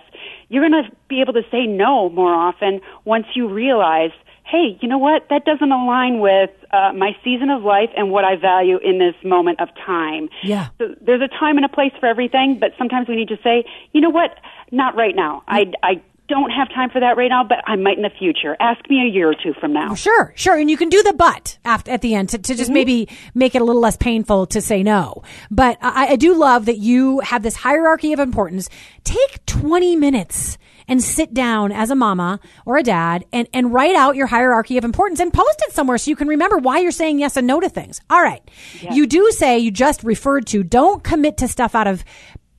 You're 0.48 0.68
going 0.68 0.84
to 0.84 0.90
be 1.08 1.20
able 1.20 1.32
to 1.32 1.42
say 1.50 1.66
no 1.66 2.08
more 2.10 2.32
often 2.32 2.80
once 3.04 3.26
you 3.34 3.48
realize, 3.48 4.12
hey, 4.44 4.78
you 4.80 4.88
know 4.88 4.98
what? 4.98 5.26
That 5.30 5.44
doesn't 5.44 5.70
align 5.70 6.20
with 6.20 6.50
uh, 6.70 6.92
my 6.94 7.16
season 7.24 7.50
of 7.50 7.62
life 7.62 7.90
and 7.96 8.10
what 8.10 8.24
I 8.24 8.36
value 8.36 8.78
in 8.78 8.98
this 8.98 9.14
moment 9.24 9.60
of 9.60 9.68
time. 9.84 10.28
Yeah. 10.42 10.68
So 10.78 10.94
there's 11.00 11.22
a 11.22 11.28
time 11.28 11.56
and 11.56 11.66
a 11.66 11.68
place 11.68 11.92
for 11.98 12.06
everything, 12.06 12.58
but 12.58 12.72
sometimes 12.78 13.08
we 13.08 13.16
need 13.16 13.28
to 13.28 13.38
say, 13.42 13.64
you 13.92 14.00
know 14.00 14.10
what? 14.10 14.38
Not 14.70 14.94
right 14.96 15.16
now. 15.16 15.42
I, 15.48 15.72
I 15.82 16.02
don't 16.28 16.50
have 16.50 16.68
time 16.68 16.90
for 16.90 17.00
that 17.00 17.16
right 17.16 17.28
now, 17.28 17.42
but 17.42 17.58
I 17.66 17.76
might 17.76 17.96
in 17.96 18.02
the 18.02 18.10
future. 18.10 18.56
Ask 18.60 18.88
me 18.88 19.00
a 19.02 19.10
year 19.10 19.30
or 19.30 19.34
two 19.34 19.54
from 19.58 19.72
now. 19.72 19.94
Sure, 19.94 20.32
sure. 20.36 20.56
And 20.56 20.70
you 20.70 20.76
can 20.76 20.88
do 20.88 21.02
the 21.02 21.12
but 21.12 21.58
after, 21.64 21.90
at 21.90 22.02
the 22.02 22.14
end 22.14 22.28
to, 22.30 22.38
to 22.38 22.54
just 22.54 22.64
mm-hmm. 22.64 22.74
maybe 22.74 23.08
make 23.34 23.54
it 23.54 23.62
a 23.62 23.64
little 23.64 23.82
less 23.82 23.96
painful 23.96 24.46
to 24.46 24.60
say 24.60 24.82
no. 24.82 25.22
But 25.50 25.78
I, 25.80 26.08
I 26.08 26.16
do 26.16 26.34
love 26.34 26.66
that 26.66 26.78
you 26.78 27.20
have 27.20 27.42
this 27.42 27.56
hierarchy 27.56 28.12
of 28.12 28.20
importance. 28.20 28.68
Take 29.04 29.44
20 29.46 29.96
minutes 29.96 30.58
and 30.88 31.02
sit 31.02 31.34
down 31.34 31.70
as 31.70 31.90
a 31.90 31.94
mama 31.94 32.40
or 32.64 32.78
a 32.78 32.82
dad 32.82 33.24
and, 33.32 33.46
and 33.52 33.72
write 33.72 33.94
out 33.94 34.16
your 34.16 34.26
hierarchy 34.26 34.78
of 34.78 34.84
importance 34.84 35.20
and 35.20 35.32
post 35.32 35.62
it 35.68 35.72
somewhere 35.72 35.98
so 35.98 36.10
you 36.10 36.16
can 36.16 36.28
remember 36.28 36.56
why 36.56 36.78
you're 36.78 36.90
saying 36.90 37.18
yes 37.18 37.36
and 37.36 37.46
no 37.46 37.60
to 37.60 37.68
things. 37.68 38.00
All 38.08 38.22
right. 38.22 38.42
You 38.90 39.06
do 39.06 39.30
say 39.30 39.58
you 39.58 39.70
just 39.70 40.02
referred 40.02 40.46
to 40.48 40.62
don't 40.62 41.04
commit 41.04 41.36
to 41.38 41.48
stuff 41.48 41.74
out 41.74 41.86
of 41.86 42.04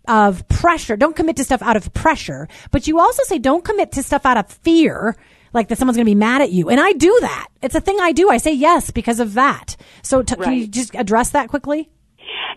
of 0.07 0.47
pressure. 0.47 0.97
Don't 0.97 1.15
commit 1.15 1.35
to 1.37 1.43
stuff 1.43 1.61
out 1.61 1.77
of 1.77 1.93
pressure, 1.93 2.47
but 2.71 2.87
you 2.87 2.99
also 2.99 3.23
say 3.23 3.37
don't 3.39 3.63
commit 3.63 3.91
to 3.93 4.03
stuff 4.03 4.25
out 4.25 4.37
of 4.37 4.47
fear, 4.47 5.15
like 5.53 5.67
that 5.67 5.77
someone's 5.77 5.97
going 5.97 6.05
to 6.05 6.09
be 6.11 6.15
mad 6.15 6.41
at 6.41 6.51
you. 6.51 6.69
And 6.69 6.79
I 6.79 6.93
do 6.93 7.17
that. 7.21 7.47
It's 7.61 7.75
a 7.75 7.81
thing 7.81 7.97
I 7.99 8.11
do. 8.11 8.29
I 8.29 8.37
say 8.37 8.53
yes 8.53 8.91
because 8.91 9.19
of 9.19 9.33
that. 9.33 9.75
So 10.01 10.21
t- 10.23 10.35
can 10.35 10.53
you 10.53 10.67
just 10.67 10.95
address 10.95 11.31
that 11.31 11.49
quickly? 11.49 11.89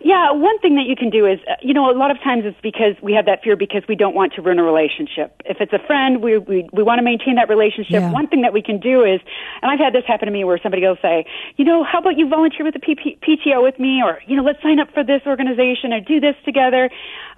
Yeah, 0.04 0.32
one 0.32 0.58
thing 0.58 0.74
that 0.74 0.86
you 0.86 0.96
can 0.96 1.10
do 1.10 1.26
is, 1.26 1.38
uh, 1.48 1.54
you 1.62 1.72
know, 1.72 1.90
a 1.90 1.94
lot 1.96 2.10
of 2.10 2.18
times 2.18 2.42
it's 2.44 2.60
because 2.60 2.94
we 3.02 3.12
have 3.12 3.26
that 3.26 3.42
fear 3.42 3.56
because 3.56 3.82
we 3.88 3.94
don't 3.94 4.14
want 4.14 4.32
to 4.34 4.42
ruin 4.42 4.58
a 4.58 4.62
relationship. 4.62 5.40
If 5.44 5.60
it's 5.60 5.72
a 5.72 5.78
friend, 5.78 6.22
we 6.22 6.38
we, 6.38 6.68
we 6.72 6.82
want 6.82 6.98
to 6.98 7.04
maintain 7.04 7.36
that 7.36 7.48
relationship. 7.48 8.02
Yeah. 8.02 8.10
One 8.10 8.26
thing 8.26 8.42
that 8.42 8.52
we 8.52 8.62
can 8.62 8.80
do 8.80 9.04
is, 9.04 9.20
and 9.62 9.70
I've 9.70 9.78
had 9.78 9.92
this 9.92 10.04
happen 10.06 10.26
to 10.26 10.32
me 10.32 10.44
where 10.44 10.58
somebody 10.62 10.82
will 10.82 10.98
say, 11.00 11.24
you 11.56 11.64
know, 11.64 11.84
how 11.84 12.00
about 12.00 12.18
you 12.18 12.28
volunteer 12.28 12.64
with 12.64 12.74
the 12.74 12.80
PP, 12.80 13.18
PTO 13.20 13.62
with 13.62 13.78
me, 13.78 14.02
or 14.02 14.20
you 14.26 14.34
know, 14.34 14.42
let's 14.42 14.60
sign 14.62 14.80
up 14.80 14.88
for 14.92 15.04
this 15.04 15.22
organization 15.26 15.92
or 15.92 16.00
do 16.00 16.18
this 16.18 16.34
together. 16.44 16.90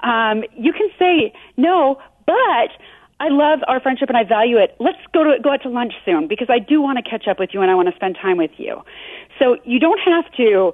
Um, 0.02 0.44
you 0.56 0.72
can 0.72 0.88
say 0.98 1.34
no, 1.56 2.00
but 2.26 2.70
I 3.20 3.28
love 3.28 3.60
our 3.68 3.80
friendship 3.80 4.08
and 4.08 4.18
I 4.18 4.24
value 4.24 4.58
it. 4.58 4.74
Let's 4.80 4.98
go 5.12 5.24
to 5.24 5.38
go 5.40 5.52
out 5.52 5.62
to 5.62 5.68
lunch 5.68 5.92
soon 6.04 6.28
because 6.28 6.48
I 6.50 6.58
do 6.58 6.80
want 6.80 6.98
to 7.02 7.08
catch 7.08 7.28
up 7.28 7.38
with 7.38 7.50
you 7.52 7.62
and 7.62 7.70
I 7.70 7.74
want 7.74 7.88
to 7.88 7.94
spend 7.94 8.16
time 8.20 8.36
with 8.36 8.50
you. 8.56 8.82
So 9.38 9.56
you 9.64 9.78
don't 9.78 10.00
have 10.00 10.30
to 10.36 10.72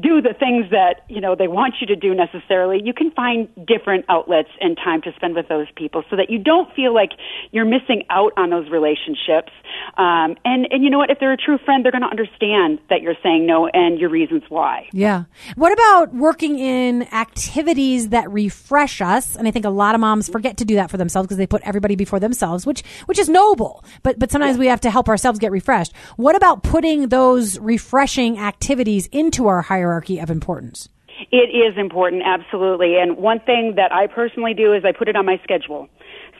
do 0.00 0.20
the 0.20 0.34
things 0.34 0.70
that 0.70 1.04
you 1.08 1.20
know 1.20 1.34
they 1.34 1.48
want 1.48 1.74
you 1.80 1.86
to 1.86 1.96
do 1.96 2.14
necessarily 2.14 2.80
you 2.82 2.92
can 2.92 3.10
find 3.12 3.48
different 3.66 4.04
outlets 4.08 4.50
and 4.60 4.76
time 4.76 5.02
to 5.02 5.12
spend 5.16 5.34
with 5.34 5.48
those 5.48 5.66
people 5.76 6.02
so 6.10 6.16
that 6.16 6.30
you 6.30 6.38
don't 6.38 6.72
feel 6.74 6.94
like 6.94 7.10
you're 7.52 7.64
missing 7.64 8.04
out 8.10 8.32
on 8.36 8.50
those 8.50 8.68
relationships 8.70 9.52
um, 9.96 10.36
and 10.44 10.66
and 10.70 10.82
you 10.82 10.90
know 10.90 10.98
what 10.98 11.10
if 11.10 11.18
they're 11.20 11.32
a 11.32 11.36
true 11.36 11.58
friend 11.64 11.84
they're 11.84 11.92
going 11.92 12.02
to 12.02 12.08
understand 12.08 12.78
that 12.90 13.02
you're 13.02 13.16
saying 13.22 13.46
no 13.46 13.66
and 13.68 13.98
your 13.98 14.10
reasons 14.10 14.42
why 14.48 14.88
Yeah. 14.92 15.24
What 15.56 15.72
about 15.72 16.14
working 16.14 16.58
in 16.58 17.02
activities 17.12 18.10
that 18.10 18.30
refresh 18.30 19.00
us? 19.00 19.36
And 19.36 19.46
I 19.48 19.50
think 19.50 19.64
a 19.64 19.70
lot 19.70 19.94
of 19.94 20.00
moms 20.00 20.28
forget 20.28 20.56
to 20.58 20.64
do 20.64 20.76
that 20.76 20.90
for 20.90 20.96
themselves 20.96 21.26
because 21.26 21.36
they 21.36 21.46
put 21.46 21.62
everybody 21.62 21.96
before 21.96 22.20
themselves, 22.20 22.66
which 22.66 22.82
which 23.06 23.18
is 23.18 23.28
noble. 23.28 23.84
But 24.02 24.18
but 24.18 24.30
sometimes 24.30 24.58
we 24.58 24.66
have 24.66 24.80
to 24.82 24.90
help 24.90 25.08
ourselves 25.08 25.38
get 25.38 25.52
refreshed. 25.52 25.92
What 26.16 26.36
about 26.36 26.62
putting 26.62 27.08
those 27.08 27.58
refreshing 27.58 28.38
activities 28.38 29.08
into 29.08 29.46
our 29.46 29.62
hierarchy 29.84 30.18
of 30.18 30.30
importance? 30.30 30.88
It 31.30 31.50
is 31.54 31.78
important, 31.78 32.22
absolutely. 32.24 32.96
And 32.98 33.16
one 33.16 33.38
thing 33.40 33.74
that 33.76 33.92
I 33.92 34.06
personally 34.06 34.54
do 34.54 34.72
is 34.72 34.84
I 34.84 34.92
put 34.92 35.08
it 35.08 35.14
on 35.14 35.26
my 35.26 35.38
schedule. 35.44 35.88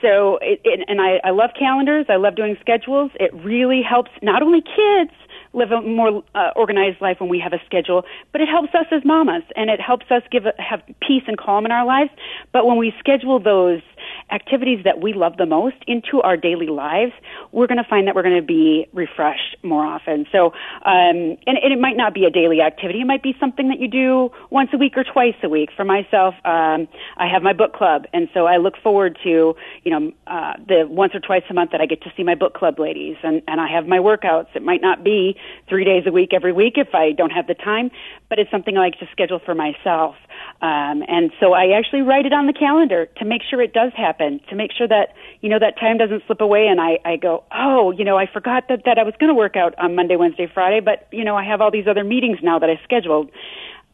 So, 0.02 0.38
it, 0.42 0.60
it, 0.64 0.84
and 0.88 1.00
I, 1.00 1.20
I 1.22 1.30
love 1.30 1.50
calendars. 1.58 2.06
I 2.08 2.16
love 2.16 2.34
doing 2.34 2.56
schedules. 2.60 3.10
It 3.20 3.32
really 3.34 3.82
helps 3.82 4.10
not 4.20 4.42
only 4.42 4.60
kids 4.60 5.12
live 5.54 5.70
a 5.70 5.80
more 5.80 6.22
uh, 6.34 6.50
organized 6.56 7.00
life 7.00 7.18
when 7.20 7.30
we 7.30 7.38
have 7.38 7.52
a 7.52 7.60
schedule, 7.66 8.04
but 8.32 8.40
it 8.40 8.48
helps 8.48 8.74
us 8.74 8.86
as 8.90 9.04
mamas, 9.04 9.42
and 9.56 9.70
it 9.70 9.80
helps 9.80 10.06
us 10.10 10.22
give 10.30 10.44
have 10.58 10.82
peace 11.00 11.22
and 11.26 11.38
calm 11.38 11.64
in 11.64 11.72
our 11.72 11.86
lives. 11.86 12.10
But 12.52 12.66
when 12.66 12.76
we 12.76 12.92
schedule 12.98 13.38
those 13.38 13.80
activities 14.30 14.84
that 14.84 15.00
we 15.00 15.12
love 15.12 15.36
the 15.36 15.46
most 15.46 15.76
into 15.86 16.20
our 16.22 16.36
daily 16.36 16.66
lives, 16.66 17.12
we're 17.52 17.66
going 17.66 17.82
to 17.82 17.88
find 17.88 18.06
that 18.06 18.14
we're 18.14 18.22
going 18.22 18.36
to 18.36 18.42
be 18.42 18.86
refreshed 18.92 19.56
more 19.62 19.84
often. 19.84 20.26
So, 20.32 20.46
um, 20.84 21.36
and, 21.46 21.58
and 21.62 21.72
it 21.72 21.78
might 21.78 21.96
not 21.96 22.14
be 22.14 22.24
a 22.24 22.30
daily 22.30 22.60
activity. 22.60 23.00
It 23.00 23.06
might 23.06 23.22
be 23.22 23.34
something 23.38 23.68
that 23.68 23.80
you 23.80 23.88
do 23.88 24.30
once 24.50 24.70
a 24.72 24.78
week 24.78 24.96
or 24.96 25.04
twice 25.04 25.34
a 25.42 25.48
week. 25.48 25.70
For 25.76 25.84
myself, 25.84 26.34
um, 26.44 26.88
I 27.16 27.26
have 27.32 27.42
my 27.42 27.52
book 27.52 27.72
club, 27.74 28.06
and 28.12 28.28
so 28.34 28.46
I 28.46 28.56
look 28.56 28.74
forward 28.82 29.18
to, 29.24 29.54
you 29.84 29.90
know, 29.90 30.12
uh, 30.26 30.54
the 30.66 30.86
once 30.88 31.14
or 31.14 31.20
twice 31.20 31.42
a 31.50 31.54
month 31.54 31.70
that 31.72 31.80
I 31.80 31.86
get 31.86 32.02
to 32.02 32.12
see 32.16 32.24
my 32.24 32.34
book 32.34 32.54
club 32.54 32.78
ladies, 32.78 33.16
and, 33.22 33.42
and 33.46 33.60
I 33.60 33.68
have 33.68 33.86
my 33.86 33.98
workouts. 33.98 34.48
It 34.54 34.62
might 34.62 34.82
not 34.82 35.04
be 35.04 35.36
three 35.68 35.84
days 35.84 36.04
a 36.06 36.12
week 36.12 36.30
every 36.32 36.52
week 36.52 36.74
if 36.76 36.94
I 36.94 37.12
don't 37.12 37.30
have 37.30 37.46
the 37.46 37.54
time, 37.54 37.90
but 38.28 38.38
it's 38.38 38.50
something 38.50 38.76
I 38.76 38.80
like 38.80 38.98
to 38.98 39.08
schedule 39.12 39.40
for 39.44 39.54
myself. 39.54 40.16
Um, 40.60 41.02
and 41.08 41.30
so 41.40 41.52
I 41.52 41.76
actually 41.76 42.02
write 42.02 42.26
it 42.26 42.32
on 42.32 42.46
the 42.46 42.52
calendar 42.52 43.06
to 43.18 43.24
make 43.24 43.42
sure 43.48 43.60
it 43.60 43.72
does 43.72 43.92
happen, 43.96 44.40
to 44.48 44.56
make 44.56 44.72
sure 44.72 44.88
that, 44.88 45.14
you 45.40 45.48
know, 45.48 45.58
that 45.58 45.78
time 45.78 45.98
doesn't 45.98 46.22
slip 46.26 46.40
away 46.40 46.66
and 46.66 46.80
I, 46.80 46.98
I 47.04 47.16
go, 47.16 47.44
oh, 47.52 47.90
you 47.90 48.04
know, 48.04 48.16
I 48.16 48.26
forgot 48.26 48.68
that, 48.68 48.82
that 48.84 48.98
I 48.98 49.02
was 49.02 49.14
going 49.18 49.28
to 49.28 49.34
work 49.34 49.56
out 49.56 49.74
on 49.78 49.94
Monday, 49.94 50.16
Wednesday, 50.16 50.48
Friday, 50.52 50.80
but, 50.80 51.08
you 51.12 51.24
know, 51.24 51.36
I 51.36 51.44
have 51.44 51.60
all 51.60 51.70
these 51.70 51.86
other 51.86 52.04
meetings 52.04 52.38
now 52.42 52.58
that 52.58 52.70
I 52.70 52.80
scheduled. 52.84 53.30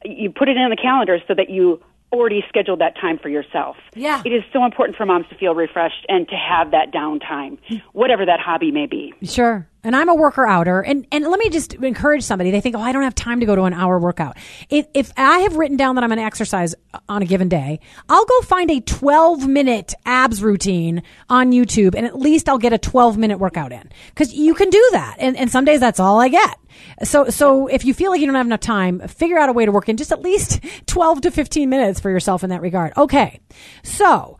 You 0.04 0.30
put 0.30 0.48
it 0.48 0.56
in 0.56 0.70
the 0.70 0.76
calendar 0.76 1.18
so 1.28 1.34
that 1.34 1.50
you 1.50 1.82
already 2.12 2.44
scheduled 2.48 2.80
that 2.80 2.96
time 3.00 3.18
for 3.18 3.28
yourself. 3.28 3.76
Yeah. 3.94 4.22
It 4.24 4.30
is 4.30 4.42
so 4.52 4.64
important 4.64 4.96
for 4.96 5.06
moms 5.06 5.26
to 5.28 5.36
feel 5.36 5.54
refreshed 5.54 6.04
and 6.08 6.28
to 6.28 6.34
have 6.34 6.72
that 6.72 6.92
downtime, 6.92 7.58
whatever 7.92 8.26
that 8.26 8.40
hobby 8.40 8.70
may 8.70 8.86
be. 8.86 9.14
Sure. 9.22 9.66
And 9.82 9.96
I'm 9.96 10.08
a 10.10 10.14
worker 10.14 10.46
outer. 10.46 10.80
And, 10.82 11.06
and 11.10 11.24
let 11.24 11.38
me 11.38 11.48
just 11.48 11.72
encourage 11.74 12.22
somebody. 12.22 12.50
They 12.50 12.60
think, 12.60 12.76
oh, 12.76 12.80
I 12.80 12.92
don't 12.92 13.02
have 13.02 13.14
time 13.14 13.40
to 13.40 13.46
go 13.46 13.56
to 13.56 13.62
an 13.62 13.72
hour 13.72 13.98
workout. 13.98 14.36
If, 14.68 14.86
if 14.92 15.10
I 15.16 15.38
have 15.38 15.56
written 15.56 15.76
down 15.76 15.94
that 15.94 16.04
I'm 16.04 16.10
going 16.10 16.18
to 16.18 16.24
exercise 16.24 16.74
on 17.08 17.22
a 17.22 17.24
given 17.26 17.48
day, 17.48 17.80
I'll 18.08 18.26
go 18.26 18.40
find 18.42 18.70
a 18.70 18.80
12 18.80 19.48
minute 19.48 19.94
abs 20.04 20.42
routine 20.42 21.02
on 21.30 21.52
YouTube 21.52 21.94
and 21.94 22.04
at 22.04 22.18
least 22.18 22.48
I'll 22.48 22.58
get 22.58 22.72
a 22.72 22.78
12 22.78 23.16
minute 23.16 23.38
workout 23.38 23.72
in. 23.72 23.88
Cause 24.16 24.32
you 24.32 24.54
can 24.54 24.68
do 24.68 24.88
that. 24.92 25.16
And, 25.18 25.36
and 25.36 25.50
some 25.50 25.64
days 25.64 25.80
that's 25.80 26.00
all 26.00 26.20
I 26.20 26.28
get. 26.28 26.58
So, 27.02 27.28
so 27.28 27.66
if 27.66 27.84
you 27.84 27.94
feel 27.94 28.10
like 28.10 28.20
you 28.20 28.26
don't 28.26 28.34
have 28.34 28.46
enough 28.46 28.60
time, 28.60 29.00
figure 29.08 29.38
out 29.38 29.48
a 29.48 29.52
way 29.52 29.64
to 29.64 29.72
work 29.72 29.88
in 29.88 29.96
just 29.96 30.12
at 30.12 30.22
least 30.22 30.60
12 30.86 31.22
to 31.22 31.30
15 31.30 31.68
minutes 31.68 32.00
for 32.00 32.10
yourself 32.10 32.44
in 32.44 32.50
that 32.50 32.60
regard. 32.60 32.92
Okay. 32.96 33.40
So, 33.82 34.38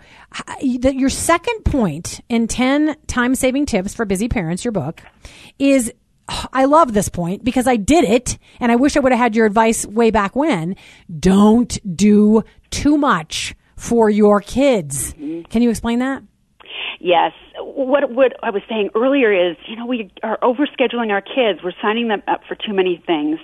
your 0.63 1.11
second 1.11 1.65
point 1.65 2.21
in 2.29 2.47
10 2.47 2.97
time 3.07 3.35
saving 3.35 3.67
tips 3.67 3.95
for 3.95 4.05
busy 4.05 4.29
parents, 4.29 4.65
your 4.65 4.73
book, 4.73 5.03
is 5.59 5.93
I 6.53 6.67
love 6.67 6.93
this 6.93 7.09
point 7.09 7.45
because 7.45 7.67
I 7.67 7.77
did 7.77 8.05
it 8.05 8.39
and 8.61 8.71
I 8.71 8.77
wish 8.77 8.97
I 8.97 9.01
would 9.01 9.13
have 9.13 9.19
had 9.19 9.37
your 9.37 9.47
advice 9.47 9.85
way 9.87 10.11
back 10.11 10.37
when. 10.37 10.77
Don't 11.19 11.77
do 11.97 12.45
too 12.71 12.97
much 12.97 13.55
for 13.77 14.11
your 14.11 14.41
kids. 14.41 15.13
Mm-hmm. 15.15 15.43
Can 15.43 15.63
you 15.63 15.71
explain 15.71 15.99
that? 16.01 16.23
Yes. 17.01 17.33
What 17.59 18.11
what 18.13 18.37
I 18.43 18.51
was 18.51 18.63
saying 18.69 18.91
earlier 18.95 19.33
is, 19.33 19.57
you 19.67 19.75
know, 19.75 19.87
we 19.87 20.11
are 20.23 20.39
overscheduling 20.43 21.11
our 21.11 21.23
kids. 21.23 21.61
We're 21.65 21.73
signing 21.81 22.09
them 22.09 22.23
up 22.29 22.43
for 22.47 22.55
too 22.55 22.75
many 22.75 23.03
things, 23.07 23.41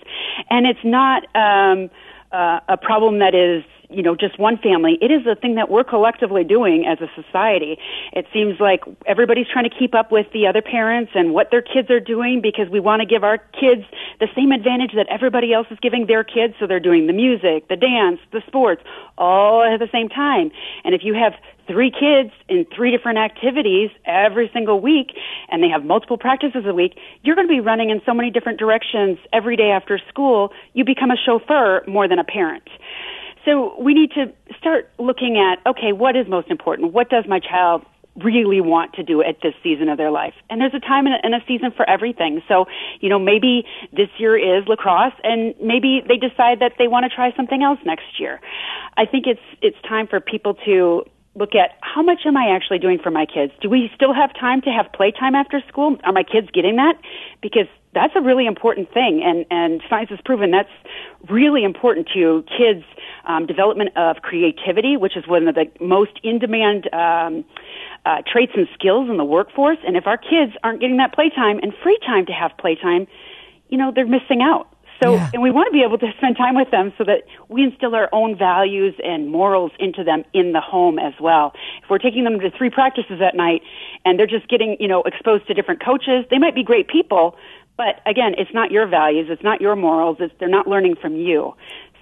and 0.51 0.67
it's 0.67 0.85
not 0.85 1.23
um, 1.35 1.89
uh, 2.33 2.61
a 2.69 2.77
problem 2.77 3.19
that 3.21 3.35
is 3.35 3.65
you 3.91 4.03
know 4.03 4.15
just 4.15 4.39
one 4.39 4.57
family 4.59 4.99
it 5.01 5.11
is 5.11 5.27
a 5.27 5.35
thing 5.35 5.55
that 5.55 5.71
we're 5.71 5.85
collectively 5.85 6.45
doing 6.45 6.87
as 6.87 6.99
a 7.01 7.09
society 7.21 7.79
it 8.13 8.27
seems 8.33 8.59
like 8.61 8.83
everybody's 9.07 9.47
trying 9.53 9.69
to 9.69 9.75
keep 9.77 9.95
up 9.95 10.11
with 10.11 10.27
the 10.33 10.47
other 10.47 10.63
parents 10.63 11.13
and 11.15 11.33
what 11.33 11.51
their 11.51 11.63
kids 11.63 11.91
are 11.91 12.01
doing 12.01 12.41
because 12.41 12.69
we 12.69 12.81
want 12.81 13.01
to 13.01 13.07
give 13.07 13.25
our 13.25 13.39
kids 13.39 13.85
the 14.21 14.29
same 14.35 14.53
advantage 14.53 14.93
that 14.95 15.07
everybody 15.09 15.53
else 15.53 15.67
is 15.71 15.79
giving 15.81 16.07
their 16.07 16.25
kids 16.25 16.55
so 16.59 16.67
they're 16.67 16.81
doing 16.81 17.07
the 17.07 17.13
music 17.13 17.69
the 17.69 17.77
dance 17.77 18.21
the 18.33 18.43
sports 18.47 18.83
all 19.19 19.63
at 19.63 19.79
the 19.79 19.89
same 19.93 20.09
time 20.09 20.51
and 20.85 20.95
if 20.95 21.03
you 21.05 21.15
have 21.15 21.35
three 21.67 21.91
kids 21.91 22.31
in 22.49 22.65
three 22.75 22.91
different 22.91 23.19
activities 23.19 23.91
every 24.05 24.51
single 24.53 24.81
week 24.81 25.13
and 25.51 25.63
they 25.63 25.69
have 25.69 25.85
multiple 25.85 26.17
practices 26.17 26.65
a 26.65 26.73
week, 26.73 26.97
you're 27.23 27.35
going 27.35 27.47
to 27.47 27.53
be 27.53 27.61
running 27.61 27.91
in 27.91 28.01
so 28.07 28.15
many 28.15 28.31
different 28.31 28.59
directions 28.59 29.19
every 29.33 29.57
day 29.57 29.71
after 29.71 29.99
school. 30.09 30.53
You 30.75 30.85
become 30.85 31.11
a 31.11 31.17
chauffeur 31.17 31.83
more 31.87 32.09
than 32.09 32.19
a 32.19 32.25
parent. 32.25 32.69
So 33.47 33.81
we 33.81 33.95
need 33.95 34.11
to 34.11 34.33
start 34.59 34.91
looking 34.99 35.39
at, 35.39 35.67
okay, 35.71 35.93
what 35.93 36.17
is 36.17 36.27
most 36.29 36.51
important? 36.51 36.93
What 36.93 37.09
does 37.09 37.25
my 37.27 37.39
child 37.39 37.87
really 38.23 38.61
want 38.61 38.95
to 38.95 39.03
do 39.03 39.23
at 39.23 39.37
this 39.43 39.55
season 39.63 39.89
of 39.89 39.99
their 39.99 40.11
life. 40.11 40.35
And 40.49 40.61
there's 40.61 40.75
a 40.75 40.81
time 40.81 41.07
and 41.07 41.35
a, 41.35 41.39
season 41.47 41.71
for 41.71 41.89
everything. 41.89 42.43
So, 42.49 42.67
you 43.01 43.09
know, 43.09 43.19
maybe 43.19 43.65
this 43.93 44.09
year 44.19 44.37
is 44.37 44.67
lacrosse 44.67 45.13
and 45.23 45.55
maybe 45.61 46.03
they 46.09 46.17
decide 46.17 46.61
that 46.61 46.73
they 46.79 46.89
want 46.89 47.05
to 47.05 47.15
try 47.15 47.33
something 47.37 47.63
else 47.63 47.79
next 47.85 48.19
year. 48.19 48.41
I 48.97 49.05
think 49.05 49.27
it's 49.27 49.41
it's 49.61 49.77
time 49.87 50.07
for 50.07 50.19
people 50.21 50.55
to 50.65 51.05
look 51.37 51.55
at 51.55 51.77
how 51.83 52.03
much 52.03 52.21
am 52.25 52.37
I 52.37 52.49
actually 52.49 52.79
doing 52.79 52.99
for 52.99 53.11
my 53.11 53.27
kids? 53.27 53.53
Do 53.61 53.69
we 53.69 53.91
still 53.95 54.15
have 54.15 54.33
time 54.35 54.63
to 54.63 54.71
have 54.71 54.91
playtime 54.93 55.35
after 55.35 55.61
school? 55.69 55.99
Are 56.03 56.13
my 56.13 56.23
kids 56.23 56.49
getting 56.53 56.77
that? 56.77 56.95
Because 57.43 57.69
that's 57.95 58.15
a 58.17 58.21
really 58.21 58.47
important 58.47 58.93
thing, 58.93 59.23
and 59.25 59.47
and 59.51 59.83
science 59.89 60.11
has 60.11 60.21
proven 60.25 60.51
that's 60.51 60.73
really 61.31 61.65
important 61.65 62.09
to 62.15 62.45
kids' 62.49 62.85
um, 63.27 63.47
development 63.47 63.91
of 63.97 64.17
creativity, 64.23 64.97
which 64.97 65.17
is 65.17 65.27
one 65.27 65.47
of 65.49 65.55
the 65.55 65.67
most 65.81 66.13
in-demand 66.23 66.89
um, 66.93 67.45
uh, 68.05 68.23
traits 68.31 68.53
and 68.57 68.69
skills 68.75 69.11
in 69.11 69.17
the 69.17 69.25
workforce. 69.25 69.79
And 69.87 69.97
if 69.97 70.07
our 70.07 70.17
kids 70.17 70.53
aren't 70.63 70.81
getting 70.81 70.99
that 70.99 71.13
playtime 71.15 71.59
and 71.63 71.73
free 71.83 71.99
time 72.07 72.27
to 72.27 72.33
have 72.33 72.53
playtime, 72.59 73.07
you 73.69 73.79
know 73.79 73.93
they're 73.95 74.07
missing 74.07 74.43
out. 74.43 74.69
So, 75.03 75.13
Yeah. 75.13 75.29
and 75.35 75.43
we 75.43 75.51
want 75.51 75.67
to 75.67 75.73
be 75.73 75.83
able 75.83 75.99
to 75.99 76.11
spend 76.17 76.39
time 76.39 76.55
with 76.55 76.71
them 76.71 76.91
so 76.97 77.05
that 77.05 77.25
we 77.49 77.65
instill 77.65 77.95
our 77.95 78.09
own 78.13 78.35
values 78.35 78.95
and 79.05 79.29
morals 79.29 79.73
into 79.79 80.03
them 80.03 80.25
in 80.33 80.53
the 80.53 80.61
home 80.61 80.99
as 80.99 81.13
well. 81.21 81.53
If 81.83 81.91
we're 81.91 81.99
taking 81.99 82.25
them 82.25 82.41
to 82.41 82.51
three 82.51 82.71
practices 82.71 83.21
at 83.21 83.35
night 83.35 83.61
and 84.07 84.19
they're 84.19 84.27
just 84.27 84.49
getting, 84.49 84.79
you 84.81 84.89
know, 84.89 85.03
exposed 85.03 85.47
to 85.49 85.55
different 85.55 85.85
coaches, 85.85 86.25
they 86.31 86.39
might 86.39 86.55
be 86.55 86.63
great 86.63 86.89
people, 86.89 87.37
but 87.77 88.01
again, 88.07 88.35
it's 88.39 88.55
not 88.55 88.71
your 88.71 88.87
values, 88.87 89.27
it's 89.29 89.43
not 89.43 89.61
your 89.61 89.77
morals, 89.77 90.17
it's, 90.19 90.33
they're 90.41 90.49
not 90.49 90.67
learning 90.67 90.97
from 90.97 91.15
you. 91.15 91.55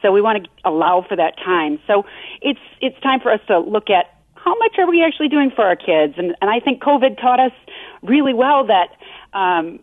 So 0.04 0.12
we 0.12 0.20
want 0.20 0.44
to 0.44 0.50
allow 0.66 1.02
for 1.08 1.16
that 1.16 1.38
time. 1.38 1.80
So 1.86 2.04
it's, 2.42 2.60
it's 2.82 3.00
time 3.00 3.20
for 3.20 3.32
us 3.32 3.40
to 3.48 3.58
look 3.58 3.88
at 3.88 4.12
how 4.34 4.54
much 4.58 4.74
are 4.76 4.86
we 4.86 5.02
actually 5.02 5.30
doing 5.30 5.50
for 5.50 5.64
our 5.64 5.76
kids? 5.76 6.14
And, 6.18 6.36
and 6.42 6.50
I 6.50 6.60
think 6.60 6.82
COVID 6.82 7.18
taught 7.18 7.40
us 7.40 7.52
really 8.02 8.34
well 8.34 8.66
that, 8.66 8.88
um, 9.32 9.80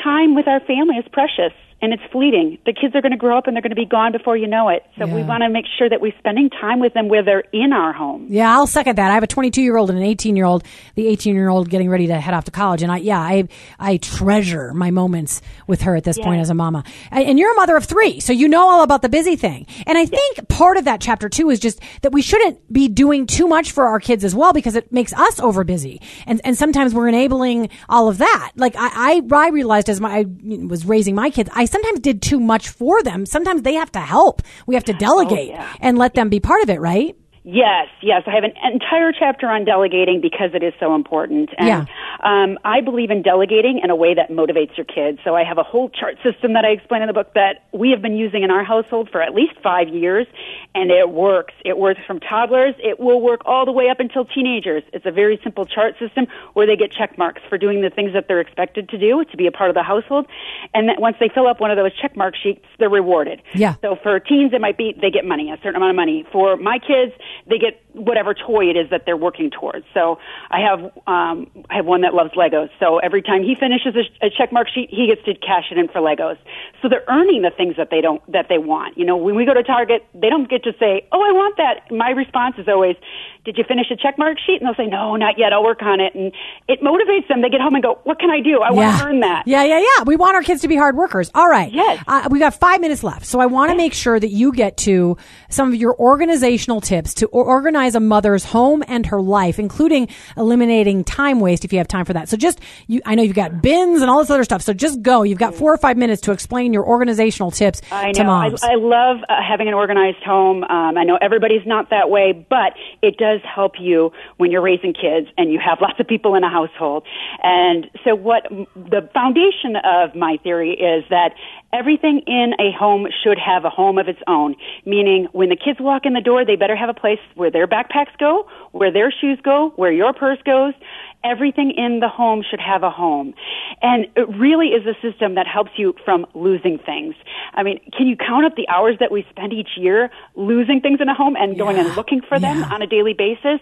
time 0.00 0.36
with 0.36 0.46
our 0.46 0.60
family 0.60 0.96
is 0.96 1.04
precious 1.12 1.52
and 1.82 1.92
it's 1.92 2.02
fleeting. 2.12 2.58
The 2.66 2.72
kids 2.72 2.94
are 2.94 3.00
going 3.00 3.12
to 3.12 3.18
grow 3.18 3.38
up 3.38 3.46
and 3.46 3.56
they're 3.56 3.62
going 3.62 3.70
to 3.70 3.76
be 3.76 3.86
gone 3.86 4.12
before 4.12 4.36
you 4.36 4.46
know 4.46 4.68
it. 4.68 4.84
So 4.98 5.06
we 5.06 5.22
want 5.22 5.42
to 5.42 5.48
make 5.48 5.64
sure 5.78 5.88
that 5.88 6.00
we're 6.00 6.16
spending 6.18 6.50
time 6.50 6.78
with 6.78 6.92
them 6.92 7.08
where 7.08 7.22
they're 7.22 7.44
in 7.52 7.72
our 7.72 7.92
home. 7.92 8.26
Yeah, 8.28 8.52
I'll 8.52 8.66
second 8.66 8.96
that. 8.96 9.10
I 9.10 9.14
have 9.14 9.22
a 9.22 9.26
22 9.26 9.62
year 9.62 9.76
old 9.76 9.88
and 9.88 9.98
an 9.98 10.04
18 10.04 10.36
year 10.36 10.44
old. 10.44 10.64
The 10.94 11.06
18 11.06 11.34
year 11.34 11.48
old 11.48 11.70
getting 11.70 11.88
ready 11.88 12.06
to 12.08 12.20
head 12.20 12.34
off 12.34 12.44
to 12.44 12.50
college, 12.50 12.82
and 12.82 12.92
I 12.92 12.98
yeah, 12.98 13.18
I 13.18 13.48
I 13.78 13.96
treasure 13.96 14.74
my 14.74 14.90
moments 14.90 15.40
with 15.66 15.82
her 15.82 15.96
at 15.96 16.04
this 16.04 16.18
point 16.18 16.40
as 16.40 16.50
a 16.50 16.54
mama. 16.54 16.84
And 17.10 17.24
and 17.24 17.38
you're 17.38 17.52
a 17.52 17.56
mother 17.56 17.76
of 17.76 17.84
three, 17.84 18.20
so 18.20 18.32
you 18.32 18.48
know 18.48 18.68
all 18.68 18.82
about 18.82 19.02
the 19.02 19.08
busy 19.08 19.36
thing. 19.36 19.66
And 19.86 19.96
I 19.96 20.04
think 20.04 20.48
part 20.48 20.76
of 20.76 20.84
that 20.84 21.00
chapter 21.00 21.28
too 21.28 21.48
is 21.48 21.60
just 21.60 21.80
that 22.02 22.12
we 22.12 22.20
shouldn't 22.22 22.70
be 22.72 22.88
doing 22.88 23.26
too 23.26 23.46
much 23.46 23.72
for 23.72 23.86
our 23.86 24.00
kids 24.00 24.24
as 24.24 24.34
well 24.34 24.52
because 24.52 24.76
it 24.76 24.92
makes 24.92 25.12
us 25.14 25.40
over 25.40 25.64
busy, 25.64 26.02
and 26.26 26.40
and 26.44 26.58
sometimes 26.58 26.94
we're 26.94 27.08
enabling 27.08 27.70
all 27.88 28.08
of 28.08 28.18
that. 28.18 28.52
Like 28.56 28.76
I 28.76 29.20
I, 29.32 29.46
I 29.46 29.48
realized 29.48 29.88
as 29.88 30.00
my 30.00 30.10
I 30.10 30.24
was 30.66 30.84
raising 30.84 31.14
my 31.14 31.30
kids, 31.30 31.48
I 31.54 31.64
sometimes 31.70 32.00
did 32.00 32.22
too 32.22 32.40
much 32.40 32.68
for 32.68 33.02
them. 33.02 33.26
Sometimes 33.26 33.62
they 33.62 33.74
have 33.74 33.92
to 33.92 34.00
help. 34.00 34.42
We 34.66 34.74
have 34.74 34.84
to 34.84 34.92
delegate 34.92 35.48
yeah. 35.50 35.72
and 35.80 35.98
let 35.98 36.14
them 36.14 36.28
be 36.28 36.40
part 36.40 36.62
of 36.62 36.70
it, 36.70 36.80
right? 36.80 37.16
Yes, 37.42 37.88
yes. 38.02 38.22
I 38.26 38.34
have 38.34 38.44
an 38.44 38.52
entire 38.70 39.12
chapter 39.18 39.48
on 39.48 39.64
delegating 39.64 40.20
because 40.20 40.50
it 40.52 40.62
is 40.62 40.74
so 40.78 40.94
important. 40.94 41.48
And 41.56 41.68
Yeah. 41.68 41.84
um, 42.22 42.58
I 42.64 42.82
believe 42.82 43.10
in 43.10 43.22
delegating 43.22 43.80
in 43.82 43.88
a 43.88 43.96
way 43.96 44.12
that 44.12 44.30
motivates 44.30 44.76
your 44.76 44.84
kids. 44.84 45.20
So 45.24 45.34
I 45.34 45.42
have 45.44 45.56
a 45.56 45.62
whole 45.62 45.88
chart 45.88 46.18
system 46.22 46.52
that 46.52 46.66
I 46.66 46.68
explain 46.68 47.00
in 47.00 47.06
the 47.06 47.14
book 47.14 47.32
that 47.34 47.64
we 47.72 47.90
have 47.92 48.02
been 48.02 48.16
using 48.16 48.42
in 48.42 48.50
our 48.50 48.62
household 48.62 49.08
for 49.10 49.22
at 49.22 49.34
least 49.34 49.54
five 49.62 49.88
years, 49.88 50.26
and 50.74 50.90
it 50.90 51.10
works. 51.10 51.54
It 51.64 51.78
works 51.78 52.00
from 52.06 52.20
toddlers. 52.20 52.74
It 52.78 53.00
will 53.00 53.22
work 53.22 53.40
all 53.46 53.64
the 53.64 53.72
way 53.72 53.88
up 53.88 54.00
until 54.00 54.26
teenagers. 54.26 54.82
It's 54.92 55.06
a 55.06 55.10
very 55.10 55.40
simple 55.42 55.64
chart 55.64 55.98
system 55.98 56.26
where 56.52 56.66
they 56.66 56.76
get 56.76 56.92
check 56.92 57.16
marks 57.16 57.40
for 57.48 57.56
doing 57.56 57.80
the 57.80 57.90
things 57.90 58.12
that 58.12 58.28
they're 58.28 58.40
expected 58.40 58.90
to 58.90 58.98
do 58.98 59.24
to 59.24 59.36
be 59.38 59.46
a 59.46 59.52
part 59.52 59.70
of 59.70 59.74
the 59.74 59.82
household. 59.82 60.26
And 60.74 60.88
that 60.88 61.00
once 61.00 61.16
they 61.20 61.28
fill 61.28 61.46
up 61.46 61.60
one 61.60 61.70
of 61.70 61.76
those 61.76 61.94
check 61.96 62.16
mark 62.16 62.34
sheets, 62.36 62.64
they're 62.78 62.88
rewarded. 62.90 63.42
Yeah. 63.54 63.74
So 63.82 63.96
for 64.02 64.18
teens, 64.20 64.52
it 64.52 64.60
might 64.60 64.76
be 64.76 64.94
they 65.00 65.10
get 65.10 65.24
money, 65.24 65.50
a 65.50 65.56
certain 65.62 65.76
amount 65.76 65.90
of 65.90 65.96
money. 65.96 66.26
For 66.32 66.56
my 66.56 66.78
kids, 66.78 67.12
they 67.48 67.58
get 67.58 67.82
whatever 67.92 68.34
toy 68.34 68.70
it 68.70 68.76
is 68.76 68.90
that 68.90 69.04
they're 69.04 69.16
working 69.16 69.50
towards. 69.50 69.84
So 69.94 70.18
I 70.50 70.60
have 70.60 70.80
um, 71.06 71.50
I 71.68 71.76
have 71.76 71.86
one 71.86 72.02
that 72.02 72.14
loves 72.14 72.30
Legos. 72.32 72.70
So 72.78 72.98
every 72.98 73.22
time 73.22 73.42
he 73.42 73.54
finishes 73.54 73.94
a, 73.96 74.26
a 74.26 74.30
check 74.30 74.52
mark 74.52 74.68
sheet, 74.68 74.90
he 74.90 75.06
gets 75.08 75.24
to 75.24 75.34
cash 75.34 75.66
it 75.70 75.78
in 75.78 75.88
for 75.88 76.00
Legos. 76.00 76.38
So 76.82 76.88
they're 76.88 77.04
earning 77.08 77.42
the 77.42 77.50
things 77.50 77.76
that 77.76 77.88
they 77.90 78.00
don't 78.00 78.20
that 78.32 78.46
they 78.48 78.58
want. 78.58 78.96
You 78.96 79.04
know, 79.04 79.16
when 79.16 79.34
we 79.34 79.44
go 79.44 79.54
to 79.54 79.62
Target, 79.62 80.06
they 80.14 80.28
don't 80.28 80.48
get 80.48 80.64
to 80.64 80.72
say, 80.78 81.06
"Oh, 81.12 81.22
I 81.22 81.32
want 81.32 81.56
that." 81.56 81.90
My 81.90 82.10
response 82.10 82.56
is 82.58 82.68
always, 82.68 82.96
"Did 83.44 83.56
you 83.58 83.64
finish 83.64 83.90
a 83.90 83.96
check 83.96 84.18
mark 84.18 84.38
sheet?" 84.38 84.60
And 84.60 84.66
they'll 84.66 84.74
say, 84.74 84.86
"No, 84.86 85.16
not 85.16 85.38
yet. 85.38 85.52
I'll 85.52 85.64
work 85.64 85.82
on 85.82 86.00
it." 86.00 86.14
And 86.14 86.32
it 86.68 86.80
motivates 86.82 87.28
them. 87.28 87.42
They 87.42 87.48
get 87.48 87.60
home 87.60 87.74
and 87.74 87.82
go, 87.82 87.98
"What 88.04 88.18
can 88.18 88.30
I 88.30 88.40
do? 88.40 88.60
I 88.60 88.70
want 88.72 88.98
to 88.98 89.06
earn 89.06 89.20
that." 89.20 89.46
Yeah, 89.46 89.64
yeah, 89.64 89.78
yeah. 89.78 90.04
We 90.04 90.16
want 90.16 90.36
our 90.36 90.42
kids 90.50 90.62
to 90.62 90.68
be 90.68 90.76
hard 90.76 90.96
workers. 90.96 91.30
All 91.32 91.48
right. 91.48 91.72
Yes. 91.72 92.02
Uh, 92.08 92.28
we 92.28 92.40
got 92.40 92.54
five 92.54 92.80
minutes 92.80 93.04
left. 93.04 93.24
So 93.24 93.38
I 93.38 93.46
want 93.46 93.70
to 93.70 93.76
make 93.76 93.94
sure 93.94 94.18
that 94.18 94.30
you 94.30 94.52
get 94.52 94.76
to 94.78 95.16
some 95.48 95.68
of 95.68 95.76
your 95.76 95.96
organizational 95.96 96.80
tips 96.80 97.14
to 97.14 97.26
organize 97.26 97.94
a 97.94 98.00
mother's 98.00 98.42
home 98.42 98.82
and 98.88 99.06
her 99.06 99.20
life, 99.20 99.60
including 99.60 100.08
eliminating 100.36 101.04
time 101.04 101.38
waste 101.38 101.64
if 101.64 101.72
you 101.72 101.78
have 101.78 101.86
time 101.86 102.04
for 102.04 102.14
that. 102.14 102.28
So 102.28 102.36
just, 102.36 102.58
you, 102.88 103.00
I 103.06 103.14
know 103.14 103.22
you've 103.22 103.36
got 103.36 103.62
bins 103.62 104.02
and 104.02 104.10
all 104.10 104.18
this 104.18 104.30
other 104.30 104.42
stuff. 104.42 104.62
So 104.62 104.72
just 104.72 105.02
go. 105.02 105.22
You've 105.22 105.38
got 105.38 105.54
four 105.54 105.72
or 105.72 105.78
five 105.78 105.96
minutes 105.96 106.22
to 106.22 106.32
explain 106.32 106.72
your 106.72 106.84
organizational 106.84 107.52
tips 107.52 107.80
I 107.92 108.10
to 108.10 108.24
know. 108.24 108.30
I. 108.30 108.50
I 108.62 108.74
love 108.74 109.18
uh, 109.28 109.36
having 109.48 109.68
an 109.68 109.74
organized 109.74 110.22
home. 110.24 110.64
Um, 110.64 110.98
I 110.98 111.04
know 111.04 111.16
everybody's 111.22 111.64
not 111.64 111.90
that 111.90 112.10
way, 112.10 112.32
but 112.32 112.72
it 113.02 113.18
does 113.18 113.40
help 113.42 113.74
you 113.78 114.10
when 114.38 114.50
you're 114.50 114.62
raising 114.62 114.94
kids 114.94 115.28
and 115.38 115.52
you 115.52 115.60
have 115.64 115.78
lots 115.80 116.00
of 116.00 116.08
people 116.08 116.34
in 116.34 116.42
a 116.42 116.50
household. 116.50 117.06
And 117.44 117.88
so, 118.04 118.16
what 118.16 118.48
the 118.74 119.08
foundation 119.14 119.76
of 119.84 120.16
my 120.16 120.39
theory 120.42 120.72
is 120.72 121.04
that 121.10 121.34
everything 121.72 122.20
in 122.26 122.54
a 122.58 122.72
home 122.72 123.06
should 123.22 123.38
have 123.38 123.64
a 123.64 123.70
home 123.70 123.98
of 123.98 124.08
its 124.08 124.20
own. 124.26 124.56
Meaning, 124.84 125.28
when 125.32 125.48
the 125.48 125.56
kids 125.56 125.80
walk 125.80 126.04
in 126.04 126.12
the 126.12 126.20
door, 126.20 126.44
they 126.44 126.56
better 126.56 126.76
have 126.76 126.88
a 126.88 126.94
place 126.94 127.18
where 127.34 127.50
their 127.50 127.66
backpacks 127.66 128.16
go, 128.18 128.48
where 128.72 128.90
their 128.92 129.10
shoes 129.10 129.38
go, 129.42 129.72
where 129.76 129.92
your 129.92 130.12
purse 130.12 130.38
goes. 130.44 130.74
Everything 131.22 131.70
in 131.72 132.00
the 132.00 132.08
home 132.08 132.42
should 132.48 132.60
have 132.60 132.82
a 132.82 132.90
home. 132.90 133.34
And 133.82 134.06
it 134.16 134.26
really 134.30 134.68
is 134.68 134.86
a 134.86 134.94
system 135.02 135.34
that 135.34 135.46
helps 135.46 135.72
you 135.76 135.94
from 136.04 136.26
losing 136.34 136.78
things. 136.78 137.14
I 137.52 137.62
mean, 137.62 137.78
can 137.96 138.06
you 138.06 138.16
count 138.16 138.46
up 138.46 138.56
the 138.56 138.66
hours 138.68 138.96
that 139.00 139.12
we 139.12 139.26
spend 139.28 139.52
each 139.52 139.76
year 139.76 140.10
losing 140.34 140.80
things 140.80 140.98
in 141.00 141.08
a 141.10 141.14
home 141.14 141.36
and 141.36 141.58
going 141.58 141.76
and 141.78 141.94
looking 141.94 142.22
for 142.22 142.38
them 142.38 142.60
Yeah. 142.60 142.74
on 142.74 142.80
a 142.80 142.86
daily 142.86 143.12
basis? 143.12 143.60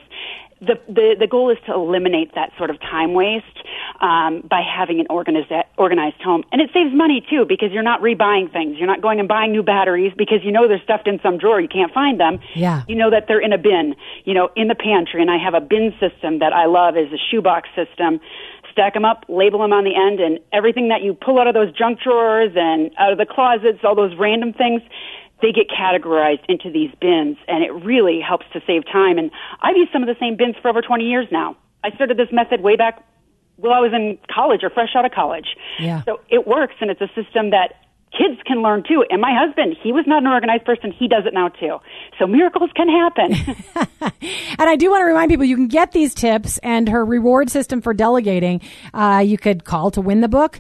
The, 0.61 0.75
the, 0.89 1.17
the 1.21 1.27
goal 1.27 1.51
is 1.51 1.59
to 1.67 1.75
eliminate 1.75 2.35
that 2.35 2.53
sort 2.59 2.71
of 2.71 2.81
time 2.81 3.15
waste 3.15 3.45
um, 4.01 4.43
by 4.49 4.63
having 4.63 5.01
an 5.01 5.07
organized, 5.11 5.53
organized 5.77 6.21
home. 6.23 6.45
And 6.51 6.61
it 6.61 6.71
saves 6.73 6.95
money 6.95 7.25
too 7.29 7.45
because 7.49 7.71
you're 7.73 7.83
not 7.83 8.01
rebuying 8.01 8.53
things. 8.53 8.77
You're 8.77 8.89
not 8.89 9.01
going 9.01 9.21
and 9.21 9.29
buying 9.29 9.53
new 9.53 9.63
batteries 9.63 10.13
because 10.17 10.39
you 10.43 10.53
know 10.53 10.67
they're 10.69 10.83
stuffed 10.83 11.07
in 11.07 11.21
some 11.23 11.39
drawer. 11.39 11.61
You 11.61 11.69
can't 11.69 11.93
find 11.93 12.19
them. 12.19 12.41
Yeah. 12.55 12.83
You 12.89 12.97
know 12.97 13.11
that 13.11 13.27
they're 13.29 13.41
in 13.41 13.53
a 13.53 13.59
bin, 13.59 13.95
you 14.25 14.35
know, 14.35 14.51
in 14.57 14.69
the 14.69 14.75
pantry. 14.75 15.23
And 15.23 15.31
I 15.31 15.39
have 15.39 15.55
a 15.55 15.61
bin 15.61 15.95
system 16.01 16.41
that 16.41 16.53
I 16.53 16.67
love 16.67 16.97
is 16.97 17.13
a 17.13 17.19
shoebox 17.31 17.69
system. 17.75 18.21
Stack 18.73 18.95
them 18.95 19.05
up, 19.05 19.25
label 19.29 19.61
them 19.61 19.73
on 19.73 19.83
the 19.83 19.97
end, 19.97 20.21
and 20.21 20.39
everything 20.53 20.89
that 20.89 21.03
you 21.03 21.15
pull 21.15 21.41
out 21.41 21.49
of 21.49 21.55
those 21.55 21.73
junk 21.73 22.01
drawers 22.01 22.53
and 22.55 22.91
out 22.97 23.11
of 23.11 23.19
the 23.19 23.27
closets, 23.27 23.81
all 23.83 23.97
those 23.97 24.17
random 24.17 24.53
things, 24.53 24.83
they 25.41 25.53
get 25.53 25.69
categorized 25.69 26.45
into 26.49 26.71
these 26.71 26.91
bins, 27.01 27.37
and 27.47 27.63
it 27.63 27.71
really 27.71 28.21
helps 28.21 28.47
to 28.53 28.61
save 28.67 28.85
time. 28.87 29.19
And 29.19 29.31
I've 29.61 29.77
used 29.77 29.93
some 29.93 30.03
of 30.03 30.09
the 30.09 30.17
same 30.19 30.37
bins 30.37 30.57
for 30.61 30.69
over 30.69 30.83
20 30.83 31.05
years 31.05 31.27
now. 31.31 31.57
I 31.85 31.91
started 31.95 32.17
this 32.17 32.29
method 32.33 32.61
way 32.61 32.77
back 32.77 33.05
while 33.57 33.73
I 33.73 33.81
was 33.81 33.93
in 33.93 34.19
college 34.33 34.63
or 34.63 34.71
fresh 34.71 34.91
out 34.97 35.05
of 35.05 35.13
college. 35.13 35.47
Yeah. 35.79 36.03
So 36.05 36.21
it 36.29 36.47
works, 36.47 36.75
and 36.81 36.91
it's 36.91 37.01
a 37.01 37.09
system 37.15 37.51
that 37.51 37.75
kids 38.17 38.41
can 38.47 38.63
learn 38.63 38.83
too. 38.87 39.05
And 39.11 39.21
my 39.21 39.35
husband, 39.35 39.77
he 39.83 39.93
was 39.93 40.05
not 40.07 40.23
an 40.23 40.29
organized 40.29 40.65
person. 40.65 40.93
He 40.93 41.09
does 41.09 41.25
it 41.27 41.35
now 41.35 41.49
too. 41.49 41.79
So 42.19 42.27
miracles 42.27 42.71
can 42.75 42.89
happen. 42.89 43.57
And 44.59 44.69
I 44.69 44.75
do 44.75 44.91
want 44.91 45.03
to 45.03 45.05
remind 45.05 45.31
people 45.31 45.45
you 45.45 45.55
can 45.55 45.69
get 45.69 45.93
these 45.93 46.15
tips 46.15 46.59
and 46.59 46.89
her 46.89 47.05
reward 47.05 47.49
system 47.49 47.81
for 47.81 47.95
delegating. 47.95 48.61
Uh, 48.93 49.23
you 49.25 49.39
could 49.39 49.65
call 49.65 49.93
to 49.93 50.01
win 50.01 50.21
the 50.21 50.29
book. 50.29 50.59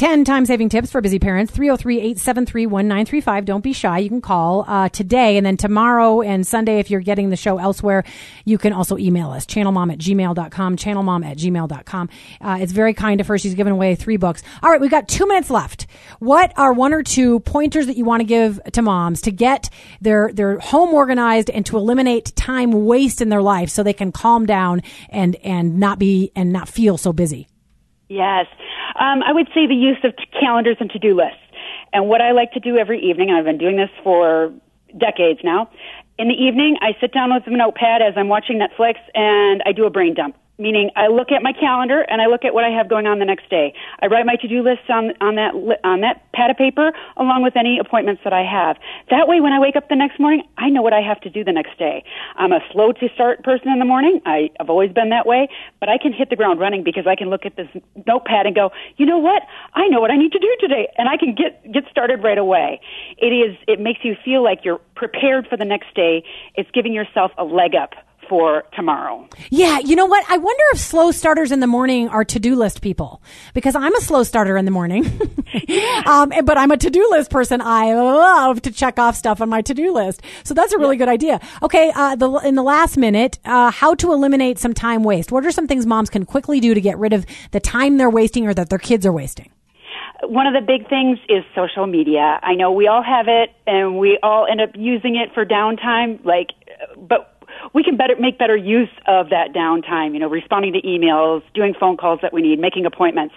10 0.00 0.24
time 0.24 0.46
saving 0.46 0.70
tips 0.70 0.90
for 0.90 1.02
busy 1.02 1.18
parents. 1.18 1.52
303-873-1935 1.52 3.44
don't 3.44 3.62
be 3.62 3.74
shy. 3.74 3.98
You 3.98 4.08
can 4.08 4.22
call 4.22 4.64
uh, 4.66 4.88
today 4.88 5.36
and 5.36 5.44
then 5.44 5.58
tomorrow 5.58 6.22
and 6.22 6.46
sunday 6.46 6.78
if 6.78 6.88
you're 6.90 7.02
getting 7.02 7.28
the 7.28 7.36
show 7.36 7.58
elsewhere. 7.58 8.04
You 8.46 8.56
can 8.56 8.72
also 8.72 8.96
email 8.96 9.30
us 9.30 9.44
channelmom 9.44 9.92
at 9.92 9.98
gmail.com 9.98 10.76
channelmom 10.78 11.26
at 11.26 11.36
gmail.com 11.36 12.08
uh, 12.40 12.58
it's 12.62 12.72
very 12.72 12.94
kind 12.94 13.20
of 13.20 13.26
her. 13.26 13.36
She's 13.36 13.54
given 13.54 13.74
away 13.74 13.94
three 13.94 14.16
books. 14.16 14.42
All 14.62 14.70
right 14.70 14.80
we've 14.80 14.90
got 14.90 15.06
two 15.06 15.26
minutes 15.26 15.50
left. 15.50 15.86
What 16.18 16.54
are 16.56 16.72
one 16.72 16.94
or 16.94 17.02
two 17.02 17.40
pointers 17.40 17.86
that 17.86 17.98
you 17.98 18.06
want 18.06 18.22
to 18.22 18.26
give 18.26 18.58
to 18.72 18.80
moms 18.80 19.20
to 19.20 19.30
get 19.30 19.68
their 20.00 20.32
their 20.32 20.60
home 20.60 20.94
organized 20.94 21.50
and 21.50 21.66
to 21.66 21.76
eliminate 21.76 22.34
time 22.36 22.86
waste 22.86 23.20
in 23.20 23.28
their 23.28 23.42
life 23.42 23.68
so 23.68 23.82
they 23.82 23.92
can 23.92 24.12
calm 24.12 24.46
down 24.46 24.80
and 25.10 25.36
and 25.44 25.78
not 25.78 25.98
be 25.98 26.32
and 26.34 26.54
not 26.54 26.70
feel 26.70 26.96
so 26.96 27.12
busy? 27.12 27.48
Yes. 28.08 28.46
Um, 29.00 29.22
I 29.22 29.32
would 29.32 29.48
say 29.54 29.66
the 29.66 29.74
use 29.74 29.98
of 30.04 30.14
calendars 30.38 30.76
and 30.78 30.90
to-do 30.90 31.14
lists. 31.14 31.38
And 31.92 32.08
what 32.08 32.20
I 32.20 32.32
like 32.32 32.52
to 32.52 32.60
do 32.60 32.76
every 32.76 33.00
evening, 33.00 33.30
and 33.30 33.38
I've 33.38 33.44
been 33.44 33.58
doing 33.58 33.76
this 33.76 33.90
for 34.04 34.52
decades 34.96 35.40
now, 35.42 35.70
in 36.18 36.28
the 36.28 36.34
evening, 36.34 36.76
I 36.82 36.94
sit 37.00 37.12
down 37.12 37.32
with 37.32 37.46
a 37.46 37.50
notepad 37.50 38.02
as 38.02 38.12
I'm 38.14 38.28
watching 38.28 38.60
Netflix 38.60 38.96
and 39.14 39.62
I 39.64 39.72
do 39.72 39.86
a 39.86 39.90
brain 39.90 40.12
dump. 40.12 40.36
Meaning, 40.60 40.90
I 40.94 41.08
look 41.08 41.32
at 41.32 41.42
my 41.42 41.54
calendar 41.54 42.02
and 42.02 42.20
I 42.20 42.26
look 42.26 42.44
at 42.44 42.52
what 42.52 42.64
I 42.64 42.68
have 42.68 42.86
going 42.86 43.06
on 43.06 43.18
the 43.18 43.24
next 43.24 43.48
day. 43.48 43.72
I 44.02 44.06
write 44.08 44.26
my 44.26 44.36
to-do 44.36 44.62
lists 44.62 44.84
on 44.90 45.12
on 45.18 45.36
that 45.36 45.54
on 45.84 46.02
that 46.02 46.30
pad 46.34 46.50
of 46.50 46.58
paper, 46.58 46.92
along 47.16 47.42
with 47.42 47.56
any 47.56 47.78
appointments 47.78 48.20
that 48.24 48.34
I 48.34 48.44
have. 48.44 48.76
That 49.08 49.26
way, 49.26 49.40
when 49.40 49.54
I 49.54 49.58
wake 49.58 49.74
up 49.74 49.88
the 49.88 49.96
next 49.96 50.20
morning, 50.20 50.42
I 50.58 50.68
know 50.68 50.82
what 50.82 50.92
I 50.92 51.00
have 51.00 51.18
to 51.22 51.30
do 51.30 51.42
the 51.44 51.52
next 51.52 51.78
day. 51.78 52.04
I'm 52.36 52.52
a 52.52 52.60
slow 52.72 52.92
to 52.92 53.08
start 53.14 53.42
person 53.42 53.72
in 53.72 53.78
the 53.78 53.86
morning. 53.86 54.20
I, 54.26 54.50
I've 54.60 54.68
always 54.68 54.92
been 54.92 55.08
that 55.08 55.24
way, 55.24 55.48
but 55.80 55.88
I 55.88 55.96
can 55.96 56.12
hit 56.12 56.28
the 56.28 56.36
ground 56.36 56.60
running 56.60 56.84
because 56.84 57.06
I 57.06 57.16
can 57.16 57.30
look 57.30 57.46
at 57.46 57.56
this 57.56 57.68
notepad 58.06 58.44
and 58.44 58.54
go, 58.54 58.70
you 58.98 59.06
know 59.06 59.18
what? 59.18 59.42
I 59.72 59.88
know 59.88 60.02
what 60.02 60.10
I 60.10 60.16
need 60.18 60.32
to 60.32 60.38
do 60.38 60.56
today, 60.60 60.92
and 60.98 61.08
I 61.08 61.16
can 61.16 61.34
get 61.34 61.72
get 61.72 61.84
started 61.90 62.22
right 62.22 62.36
away. 62.36 62.82
It 63.16 63.32
is. 63.32 63.56
It 63.66 63.80
makes 63.80 64.00
you 64.02 64.14
feel 64.22 64.44
like 64.44 64.60
you're 64.62 64.80
prepared 64.94 65.46
for 65.48 65.56
the 65.56 65.64
next 65.64 65.94
day. 65.94 66.22
It's 66.54 66.70
giving 66.72 66.92
yourself 66.92 67.32
a 67.38 67.44
leg 67.44 67.74
up 67.74 67.94
for 68.30 68.62
tomorrow. 68.74 69.28
Yeah, 69.50 69.80
you 69.80 69.96
know 69.96 70.06
what? 70.06 70.24
I 70.30 70.38
wonder 70.38 70.62
if 70.72 70.78
slow 70.78 71.10
starters 71.10 71.50
in 71.50 71.58
the 71.58 71.66
morning 71.66 72.08
are 72.08 72.24
to-do 72.24 72.54
list 72.54 72.80
people 72.80 73.20
because 73.54 73.74
I'm 73.74 73.94
a 73.94 74.00
slow 74.00 74.22
starter 74.22 74.56
in 74.56 74.64
the 74.64 74.70
morning. 74.70 75.04
um, 76.06 76.32
but 76.44 76.56
I'm 76.56 76.70
a 76.70 76.76
to-do 76.76 77.08
list 77.10 77.30
person. 77.30 77.60
I 77.60 77.92
love 77.94 78.62
to 78.62 78.70
check 78.70 79.00
off 79.00 79.16
stuff 79.16 79.40
on 79.40 79.48
my 79.48 79.62
to-do 79.62 79.92
list. 79.92 80.22
So 80.44 80.54
that's 80.54 80.72
a 80.72 80.78
really 80.78 80.96
good 80.96 81.08
idea. 81.08 81.40
Okay, 81.60 81.90
uh, 81.94 82.14
the, 82.14 82.30
in 82.44 82.54
the 82.54 82.62
last 82.62 82.96
minute, 82.96 83.40
uh, 83.44 83.72
how 83.72 83.94
to 83.96 84.12
eliminate 84.12 84.60
some 84.60 84.74
time 84.74 85.02
waste. 85.02 85.32
What 85.32 85.44
are 85.44 85.50
some 85.50 85.66
things 85.66 85.84
moms 85.84 86.08
can 86.08 86.24
quickly 86.24 86.60
do 86.60 86.72
to 86.72 86.80
get 86.80 86.96
rid 86.98 87.12
of 87.12 87.26
the 87.50 87.60
time 87.60 87.96
they're 87.96 88.08
wasting 88.08 88.46
or 88.46 88.54
that 88.54 88.70
their 88.70 88.78
kids 88.78 89.04
are 89.04 89.12
wasting? 89.12 89.50
one 90.22 90.46
of 90.46 90.52
the 90.52 90.60
big 90.60 90.88
things 90.88 91.18
is 91.28 91.44
social 91.54 91.86
media. 91.86 92.38
I 92.42 92.54
know 92.54 92.72
we 92.72 92.86
all 92.86 93.02
have 93.02 93.26
it 93.26 93.50
and 93.66 93.98
we 93.98 94.18
all 94.22 94.46
end 94.46 94.60
up 94.60 94.70
using 94.74 95.16
it 95.16 95.32
for 95.34 95.46
downtime, 95.46 96.24
like, 96.24 96.48
but 96.96 97.39
we 97.72 97.82
can 97.82 97.96
better 97.96 98.16
make 98.18 98.38
better 98.38 98.56
use 98.56 98.90
of 99.06 99.30
that 99.30 99.52
downtime, 99.52 100.14
you 100.14 100.20
know, 100.20 100.28
responding 100.28 100.72
to 100.72 100.82
emails, 100.82 101.42
doing 101.54 101.74
phone 101.78 101.96
calls 101.96 102.20
that 102.22 102.32
we 102.32 102.42
need, 102.42 102.58
making 102.58 102.86
appointments. 102.86 103.34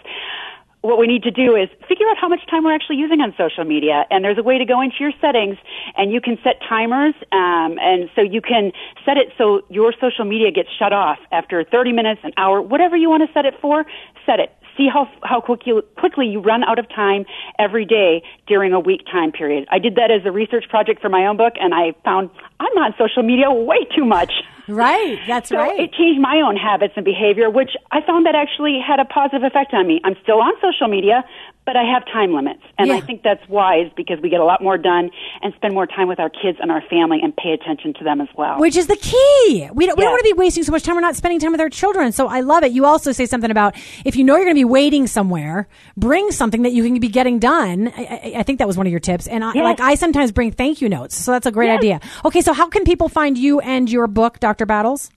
What 0.81 0.97
we 0.99 1.07
need 1.07 1.23
to 1.23 1.31
do 1.31 1.55
is 1.55 1.69
figure 1.87 2.05
out 2.09 2.17
how 2.17 2.27
much 2.27 2.41
time 2.49 2.65
we're 2.65 2.75
actually 2.75 2.97
using 2.97 3.21
on 3.21 3.33
social 3.37 3.63
media. 3.63 4.05
And 4.11 4.25
there's 4.25 4.37
a 4.37 4.43
way 4.43 4.57
to 4.57 4.65
go 4.65 4.81
into 4.81 4.97
your 4.99 5.13
settings 5.21 5.57
and 5.95 6.11
you 6.11 6.19
can 6.19 6.37
set 6.43 6.59
timers. 6.67 7.13
Um, 7.31 7.79
and 7.79 8.09
so 8.15 8.21
you 8.21 8.41
can 8.41 8.73
set 9.05 9.15
it 9.15 9.29
so 9.37 9.61
your 9.69 9.93
social 10.01 10.25
media 10.25 10.51
gets 10.51 10.67
shut 10.77 10.91
off 10.91 11.19
after 11.31 11.63
30 11.63 11.93
minutes, 11.93 12.19
an 12.23 12.33
hour, 12.35 12.61
whatever 12.61 12.97
you 12.97 13.09
want 13.09 13.25
to 13.25 13.31
set 13.33 13.45
it 13.45 13.53
for, 13.61 13.85
set 14.25 14.41
it 14.41 14.51
see 14.77 14.87
how 14.91 15.09
how 15.23 15.41
quick 15.41 15.61
you, 15.65 15.83
quickly 15.97 16.27
you 16.27 16.39
run 16.39 16.63
out 16.63 16.79
of 16.79 16.87
time 16.89 17.25
every 17.59 17.85
day 17.85 18.23
during 18.47 18.73
a 18.73 18.79
week 18.79 19.01
time 19.11 19.31
period. 19.31 19.67
I 19.71 19.79
did 19.79 19.95
that 19.95 20.11
as 20.11 20.25
a 20.25 20.31
research 20.31 20.65
project 20.69 21.01
for 21.01 21.09
my 21.09 21.25
own 21.25 21.37
book, 21.37 21.53
and 21.59 21.73
I 21.73 21.93
found 22.03 22.29
I'm 22.59 22.77
on 22.77 22.93
social 22.97 23.23
media 23.23 23.51
way 23.51 23.85
too 23.95 24.05
much. 24.05 24.31
Right, 24.67 25.19
that's 25.27 25.49
so 25.49 25.57
right. 25.57 25.77
It 25.77 25.91
changed 25.91 26.21
my 26.21 26.41
own 26.45 26.55
habits 26.55 26.93
and 26.95 27.03
behavior, 27.03 27.49
which 27.49 27.71
I 27.91 27.99
found 28.05 28.25
that 28.25 28.35
actually 28.35 28.79
had 28.79 28.99
a 28.99 29.05
positive 29.05 29.43
effect 29.43 29.73
on 29.73 29.85
me. 29.87 29.99
I'm 30.05 30.15
still 30.23 30.39
on 30.39 30.53
social 30.61 30.87
media, 30.87 31.25
but 31.65 31.75
I 31.77 31.83
have 31.83 32.05
time 32.05 32.33
limits, 32.33 32.61
and 32.77 32.87
Yeah. 32.89 32.95
I 32.95 33.01
think 33.01 33.23
that's 33.23 33.47
wise 33.47 33.89
because 33.95 34.19
we 34.21 34.29
get 34.29 34.39
a 34.41 34.45
lot 34.45 34.61
more 34.61 34.77
done 34.77 35.09
and 35.41 35.53
spend 35.55 35.73
more 35.73 35.87
time 35.87 36.07
with 36.07 36.19
our 36.19 36.29
kids 36.29 36.57
and 36.61 36.69
our 36.71 36.81
family 36.89 37.19
and 37.23 37.35
pay 37.35 37.51
attention 37.53 37.93
to 37.95 38.03
them 38.03 38.19
as 38.19 38.27
well. 38.35 38.59
Which 38.59 38.75
is 38.75 38.87
the 38.87 38.97
key. 38.97 39.69
We 39.73 39.85
don't, 39.85 39.97
we 39.97 40.03
don't 40.03 40.11
want 40.11 40.19
to 40.25 40.33
be 40.33 40.37
wasting 40.37 40.63
so 40.63 40.71
much 40.71 40.83
time. 40.83 40.95
We're 40.95 41.01
not 41.01 41.15
spending 41.15 41.39
time 41.39 41.51
with 41.51 41.61
our 41.61 41.69
children. 41.69 42.11
So 42.11 42.27
I 42.27 42.41
love 42.41 42.63
it. 42.63 42.71
You 42.73 42.85
also 42.85 43.11
say 43.11 43.25
something 43.25 43.49
about 43.51 43.75
if 44.05 44.15
you 44.15 44.23
know 44.23 44.35
you're 44.35 44.45
going 44.45 44.55
to 44.55 44.59
be 44.59 44.65
waiting 44.65 45.07
somewhere, 45.07 45.67
bring 45.95 46.31
something 46.31 46.63
that 46.63 46.73
you 46.73 46.83
can 46.83 46.99
be 46.99 47.07
getting 47.07 47.39
done. 47.39 47.87
I, 47.95 48.01
I, 48.01 48.33
I 48.39 48.43
think 48.43 48.59
that 48.59 48.67
was 48.67 48.77
one 48.77 48.85
of 48.85 48.91
your 48.91 48.99
tips. 48.99 49.27
And 49.27 49.43
I, 49.43 49.53
Yes. 49.53 49.63
like 49.63 49.79
I 49.79 49.95
sometimes 49.95 50.31
bring 50.31 50.51
thank 50.51 50.81
you 50.81 50.89
notes. 50.89 51.15
So 51.15 51.31
that's 51.31 51.45
a 51.45 51.51
great 51.51 51.67
Yes. 51.67 51.77
idea. 51.77 51.99
Okay. 52.25 52.41
So 52.41 52.53
how 52.53 52.67
can 52.67 52.83
people 52.83 53.07
find 53.09 53.37
you 53.37 53.59
and 53.61 53.89
your 53.89 54.07
book, 54.07 54.39
Dr. 54.39 54.65
Battles? 54.65 55.09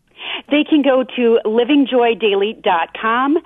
They 0.51 0.65
can 0.69 0.83
go 0.83 1.05
to 1.17 1.41
livingjoydaily.com, 1.45 3.37
um, 3.37 3.43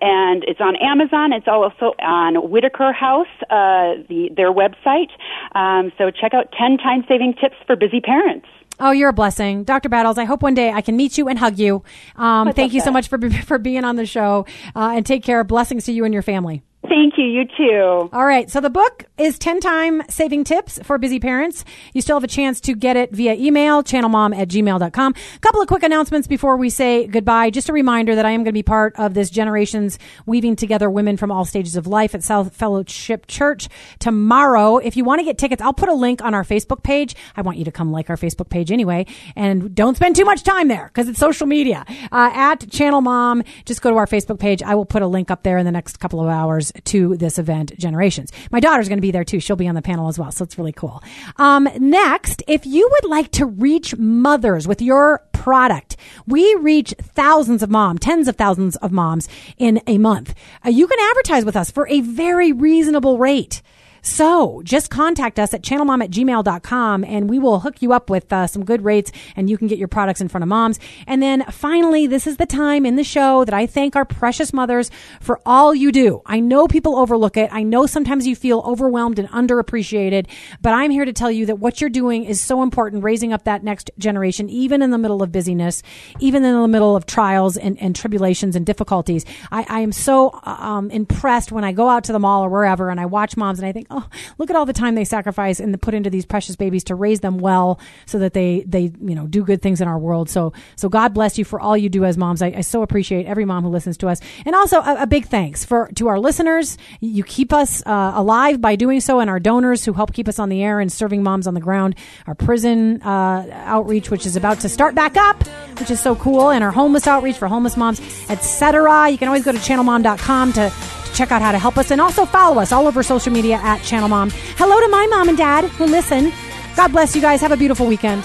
and 0.00 0.44
it's 0.44 0.60
on 0.60 0.76
Amazon. 0.76 1.32
It's 1.32 1.48
also 1.48 1.94
on 2.00 2.50
Whitaker 2.50 2.92
House, 2.92 3.26
uh, 3.50 4.02
the, 4.08 4.30
their 4.36 4.52
website. 4.52 5.10
Um, 5.54 5.92
so 5.98 6.10
check 6.10 6.34
out 6.34 6.52
10 6.52 6.78
time 6.78 7.04
saving 7.08 7.34
tips 7.40 7.56
for 7.66 7.76
busy 7.76 8.00
parents. 8.00 8.46
Oh, 8.82 8.92
you're 8.92 9.10
a 9.10 9.12
blessing, 9.12 9.64
Dr. 9.64 9.90
Battles. 9.90 10.16
I 10.16 10.24
hope 10.24 10.42
one 10.42 10.54
day 10.54 10.72
I 10.72 10.80
can 10.80 10.96
meet 10.96 11.18
you 11.18 11.28
and 11.28 11.38
hug 11.38 11.58
you. 11.58 11.84
Um, 12.16 12.50
thank 12.52 12.72
you 12.72 12.80
so 12.80 12.90
much 12.90 13.08
for 13.08 13.18
for 13.44 13.58
being 13.58 13.84
on 13.84 13.96
the 13.96 14.06
show, 14.06 14.46
uh, 14.74 14.92
and 14.94 15.04
take 15.04 15.22
care. 15.22 15.44
Blessings 15.44 15.84
to 15.84 15.92
you 15.92 16.04
and 16.06 16.14
your 16.14 16.22
family. 16.22 16.62
Thank 16.90 17.16
you. 17.18 17.24
You 17.24 17.44
too. 17.56 18.10
All 18.12 18.26
right. 18.26 18.50
So 18.50 18.60
the 18.60 18.68
book 18.68 19.04
is 19.16 19.38
10 19.38 19.60
time 19.60 20.02
saving 20.08 20.42
tips 20.42 20.80
for 20.82 20.98
busy 20.98 21.20
parents. 21.20 21.64
You 21.92 22.02
still 22.02 22.16
have 22.16 22.24
a 22.24 22.26
chance 22.26 22.60
to 22.62 22.74
get 22.74 22.96
it 22.96 23.12
via 23.12 23.34
email, 23.34 23.84
channelmom 23.84 24.36
at 24.36 24.48
gmail.com. 24.48 25.14
A 25.36 25.38
couple 25.38 25.62
of 25.62 25.68
quick 25.68 25.84
announcements 25.84 26.26
before 26.26 26.56
we 26.56 26.68
say 26.68 27.06
goodbye. 27.06 27.50
Just 27.50 27.68
a 27.68 27.72
reminder 27.72 28.16
that 28.16 28.26
I 28.26 28.30
am 28.30 28.40
going 28.40 28.46
to 28.46 28.52
be 28.52 28.64
part 28.64 28.96
of 28.98 29.14
this 29.14 29.30
Generations 29.30 30.00
Weaving 30.26 30.56
Together 30.56 30.90
Women 30.90 31.16
from 31.16 31.30
All 31.30 31.44
Stages 31.44 31.76
of 31.76 31.86
Life 31.86 32.12
at 32.12 32.24
South 32.24 32.56
Fellowship 32.56 33.28
Church 33.28 33.68
tomorrow. 34.00 34.78
If 34.78 34.96
you 34.96 35.04
want 35.04 35.20
to 35.20 35.24
get 35.24 35.38
tickets, 35.38 35.62
I'll 35.62 35.72
put 35.72 35.90
a 35.90 35.94
link 35.94 36.20
on 36.22 36.34
our 36.34 36.42
Facebook 36.42 36.82
page. 36.82 37.14
I 37.36 37.42
want 37.42 37.56
you 37.56 37.64
to 37.66 37.72
come 37.72 37.92
like 37.92 38.10
our 38.10 38.16
Facebook 38.16 38.48
page 38.48 38.72
anyway. 38.72 39.06
And 39.36 39.76
don't 39.76 39.94
spend 39.94 40.16
too 40.16 40.24
much 40.24 40.42
time 40.42 40.66
there 40.66 40.86
because 40.86 41.08
it's 41.08 41.20
social 41.20 41.46
media. 41.46 41.84
Uh, 42.10 42.32
at 42.34 42.68
Channel 42.68 43.00
Mom, 43.00 43.44
just 43.64 43.80
go 43.80 43.90
to 43.90 43.96
our 43.96 44.08
Facebook 44.08 44.40
page. 44.40 44.60
I 44.60 44.74
will 44.74 44.86
put 44.86 45.02
a 45.02 45.06
link 45.06 45.30
up 45.30 45.44
there 45.44 45.56
in 45.56 45.64
the 45.64 45.72
next 45.72 46.00
couple 46.00 46.20
of 46.20 46.28
hours 46.28 46.72
to 46.86 47.16
this 47.16 47.38
event, 47.38 47.76
Generations. 47.78 48.32
My 48.50 48.60
daughter's 48.60 48.88
going 48.88 48.98
to 48.98 49.02
be 49.02 49.10
there 49.10 49.24
too. 49.24 49.40
She'll 49.40 49.56
be 49.56 49.68
on 49.68 49.74
the 49.74 49.82
panel 49.82 50.08
as 50.08 50.18
well. 50.18 50.30
So 50.32 50.44
it's 50.44 50.58
really 50.58 50.72
cool. 50.72 51.02
Um, 51.36 51.68
next, 51.78 52.42
if 52.46 52.66
you 52.66 52.88
would 52.90 53.10
like 53.10 53.30
to 53.32 53.46
reach 53.46 53.96
mothers 53.96 54.66
with 54.66 54.82
your 54.82 55.24
product, 55.32 55.96
we 56.26 56.54
reach 56.56 56.94
thousands 57.00 57.62
of 57.62 57.70
moms, 57.70 58.00
tens 58.00 58.28
of 58.28 58.36
thousands 58.36 58.76
of 58.76 58.92
moms 58.92 59.28
in 59.56 59.80
a 59.86 59.98
month. 59.98 60.34
Uh, 60.64 60.70
you 60.70 60.86
can 60.86 60.98
advertise 61.10 61.44
with 61.44 61.56
us 61.56 61.70
for 61.70 61.88
a 61.88 62.00
very 62.00 62.52
reasonable 62.52 63.18
rate. 63.18 63.62
So 64.02 64.62
just 64.64 64.90
contact 64.90 65.38
us 65.38 65.52
at 65.54 65.62
channelmom 65.62 66.02
at 66.02 66.10
gmail.com 66.10 67.04
and 67.04 67.28
we 67.28 67.38
will 67.38 67.60
hook 67.60 67.82
you 67.82 67.92
up 67.92 68.10
with 68.10 68.32
uh, 68.32 68.46
some 68.46 68.64
good 68.64 68.84
rates 68.84 69.12
and 69.36 69.50
you 69.50 69.58
can 69.58 69.66
get 69.66 69.78
your 69.78 69.88
products 69.88 70.20
in 70.20 70.28
front 70.28 70.42
of 70.42 70.48
moms. 70.48 70.78
And 71.06 71.22
then 71.22 71.44
finally, 71.50 72.06
this 72.06 72.26
is 72.26 72.36
the 72.36 72.46
time 72.46 72.86
in 72.86 72.96
the 72.96 73.04
show 73.04 73.44
that 73.44 73.54
I 73.54 73.66
thank 73.66 73.96
our 73.96 74.04
precious 74.04 74.52
mothers 74.52 74.90
for 75.20 75.40
all 75.44 75.74
you 75.74 75.92
do. 75.92 76.22
I 76.26 76.40
know 76.40 76.66
people 76.66 76.96
overlook 76.96 77.36
it. 77.36 77.50
I 77.52 77.62
know 77.62 77.86
sometimes 77.86 78.26
you 78.26 78.36
feel 78.36 78.60
overwhelmed 78.60 79.18
and 79.18 79.28
underappreciated, 79.28 80.26
but 80.60 80.72
I'm 80.72 80.90
here 80.90 81.04
to 81.04 81.12
tell 81.12 81.30
you 81.30 81.46
that 81.46 81.58
what 81.58 81.80
you're 81.80 81.90
doing 81.90 82.24
is 82.24 82.40
so 82.40 82.62
important, 82.62 83.04
raising 83.04 83.32
up 83.32 83.44
that 83.44 83.62
next 83.62 83.90
generation, 83.98 84.48
even 84.48 84.82
in 84.82 84.90
the 84.90 84.98
middle 84.98 85.22
of 85.22 85.32
busyness, 85.32 85.82
even 86.18 86.44
in 86.44 86.60
the 86.60 86.68
middle 86.68 86.96
of 86.96 87.06
trials 87.06 87.56
and, 87.56 87.80
and 87.80 87.94
tribulations 87.94 88.56
and 88.56 88.64
difficulties. 88.64 89.24
I, 89.50 89.66
I 89.68 89.80
am 89.80 89.92
so 89.92 90.38
um, 90.44 90.90
impressed 90.90 91.52
when 91.52 91.64
I 91.64 91.72
go 91.72 91.88
out 91.88 92.04
to 92.04 92.12
the 92.12 92.18
mall 92.18 92.44
or 92.44 92.48
wherever 92.48 92.90
and 92.90 93.00
I 93.00 93.06
watch 93.06 93.36
moms 93.36 93.58
and 93.58 93.66
I 93.66 93.72
think, 93.72 93.89
oh, 93.90 94.08
look 94.38 94.50
at 94.50 94.56
all 94.56 94.66
the 94.66 94.72
time 94.72 94.94
they 94.94 95.04
sacrifice 95.04 95.60
and 95.60 95.80
put 95.80 95.94
into 95.94 96.10
these 96.10 96.24
precious 96.24 96.56
babies 96.56 96.84
to 96.84 96.94
raise 96.94 97.20
them 97.20 97.38
well 97.38 97.78
so 98.06 98.18
that 98.18 98.32
they, 98.32 98.64
they, 98.66 98.92
you 99.00 99.14
know, 99.14 99.26
do 99.26 99.44
good 99.44 99.62
things 99.62 99.80
in 99.80 99.88
our 99.88 99.98
world. 99.98 100.28
So, 100.28 100.52
so 100.76 100.88
God 100.88 101.14
bless 101.14 101.38
you 101.38 101.44
for 101.44 101.60
all 101.60 101.76
you 101.76 101.88
do 101.88 102.04
as 102.04 102.16
moms. 102.16 102.42
I, 102.42 102.48
I 102.48 102.60
so 102.60 102.82
appreciate 102.82 103.26
every 103.26 103.44
mom 103.44 103.64
who 103.64 103.70
listens 103.70 103.96
to 103.98 104.08
us. 104.08 104.20
And 104.46 104.54
also 104.54 104.80
a, 104.80 105.02
a 105.02 105.06
big 105.06 105.26
thanks 105.26 105.64
for, 105.64 105.90
to 105.96 106.08
our 106.08 106.18
listeners. 106.18 106.78
You 107.00 107.24
keep 107.24 107.52
us 107.52 107.82
uh, 107.86 108.12
alive 108.14 108.60
by 108.60 108.76
doing 108.76 109.00
so 109.00 109.20
and 109.20 109.28
our 109.28 109.40
donors 109.40 109.84
who 109.84 109.92
help 109.92 110.12
keep 110.12 110.28
us 110.28 110.38
on 110.38 110.48
the 110.48 110.62
air 110.62 110.80
and 110.80 110.92
serving 110.92 111.22
moms 111.22 111.46
on 111.46 111.54
the 111.54 111.60
ground. 111.60 111.94
Our 112.26 112.34
prison, 112.34 113.02
uh, 113.02 113.46
outreach, 113.52 114.10
which 114.10 114.26
is 114.26 114.36
about 114.36 114.60
to 114.60 114.68
start 114.68 114.94
back 114.94 115.16
up, 115.16 115.46
which 115.78 115.90
is 115.90 116.00
so 116.00 116.14
cool. 116.16 116.50
And 116.50 116.62
our 116.62 116.70
homeless 116.70 117.06
outreach 117.06 117.36
for 117.36 117.48
homeless 117.48 117.76
moms, 117.76 118.00
etc. 118.30 119.10
You 119.10 119.18
can 119.18 119.28
always 119.28 119.44
go 119.44 119.52
to 119.52 119.58
channelmom.com 119.58 120.52
to, 120.54 120.72
to 121.10 121.16
check 121.16 121.32
out 121.32 121.42
how 121.42 121.52
to 121.52 121.58
help 121.58 121.76
us 121.78 121.90
and 121.90 122.00
also 122.00 122.24
follow 122.24 122.60
us 122.60 122.72
all 122.72 122.86
over 122.86 123.02
social 123.02 123.32
media 123.32 123.56
at 123.62 123.82
Channel 123.82 124.08
Mom. 124.08 124.30
Hello 124.56 124.78
to 124.80 124.88
my 124.88 125.06
mom 125.08 125.28
and 125.28 125.38
dad 125.38 125.64
who 125.64 125.84
listen. 125.84 126.32
God 126.76 126.92
bless 126.92 127.14
you 127.14 127.20
guys. 127.20 127.40
Have 127.40 127.52
a 127.52 127.56
beautiful 127.56 127.86
weekend. 127.86 128.24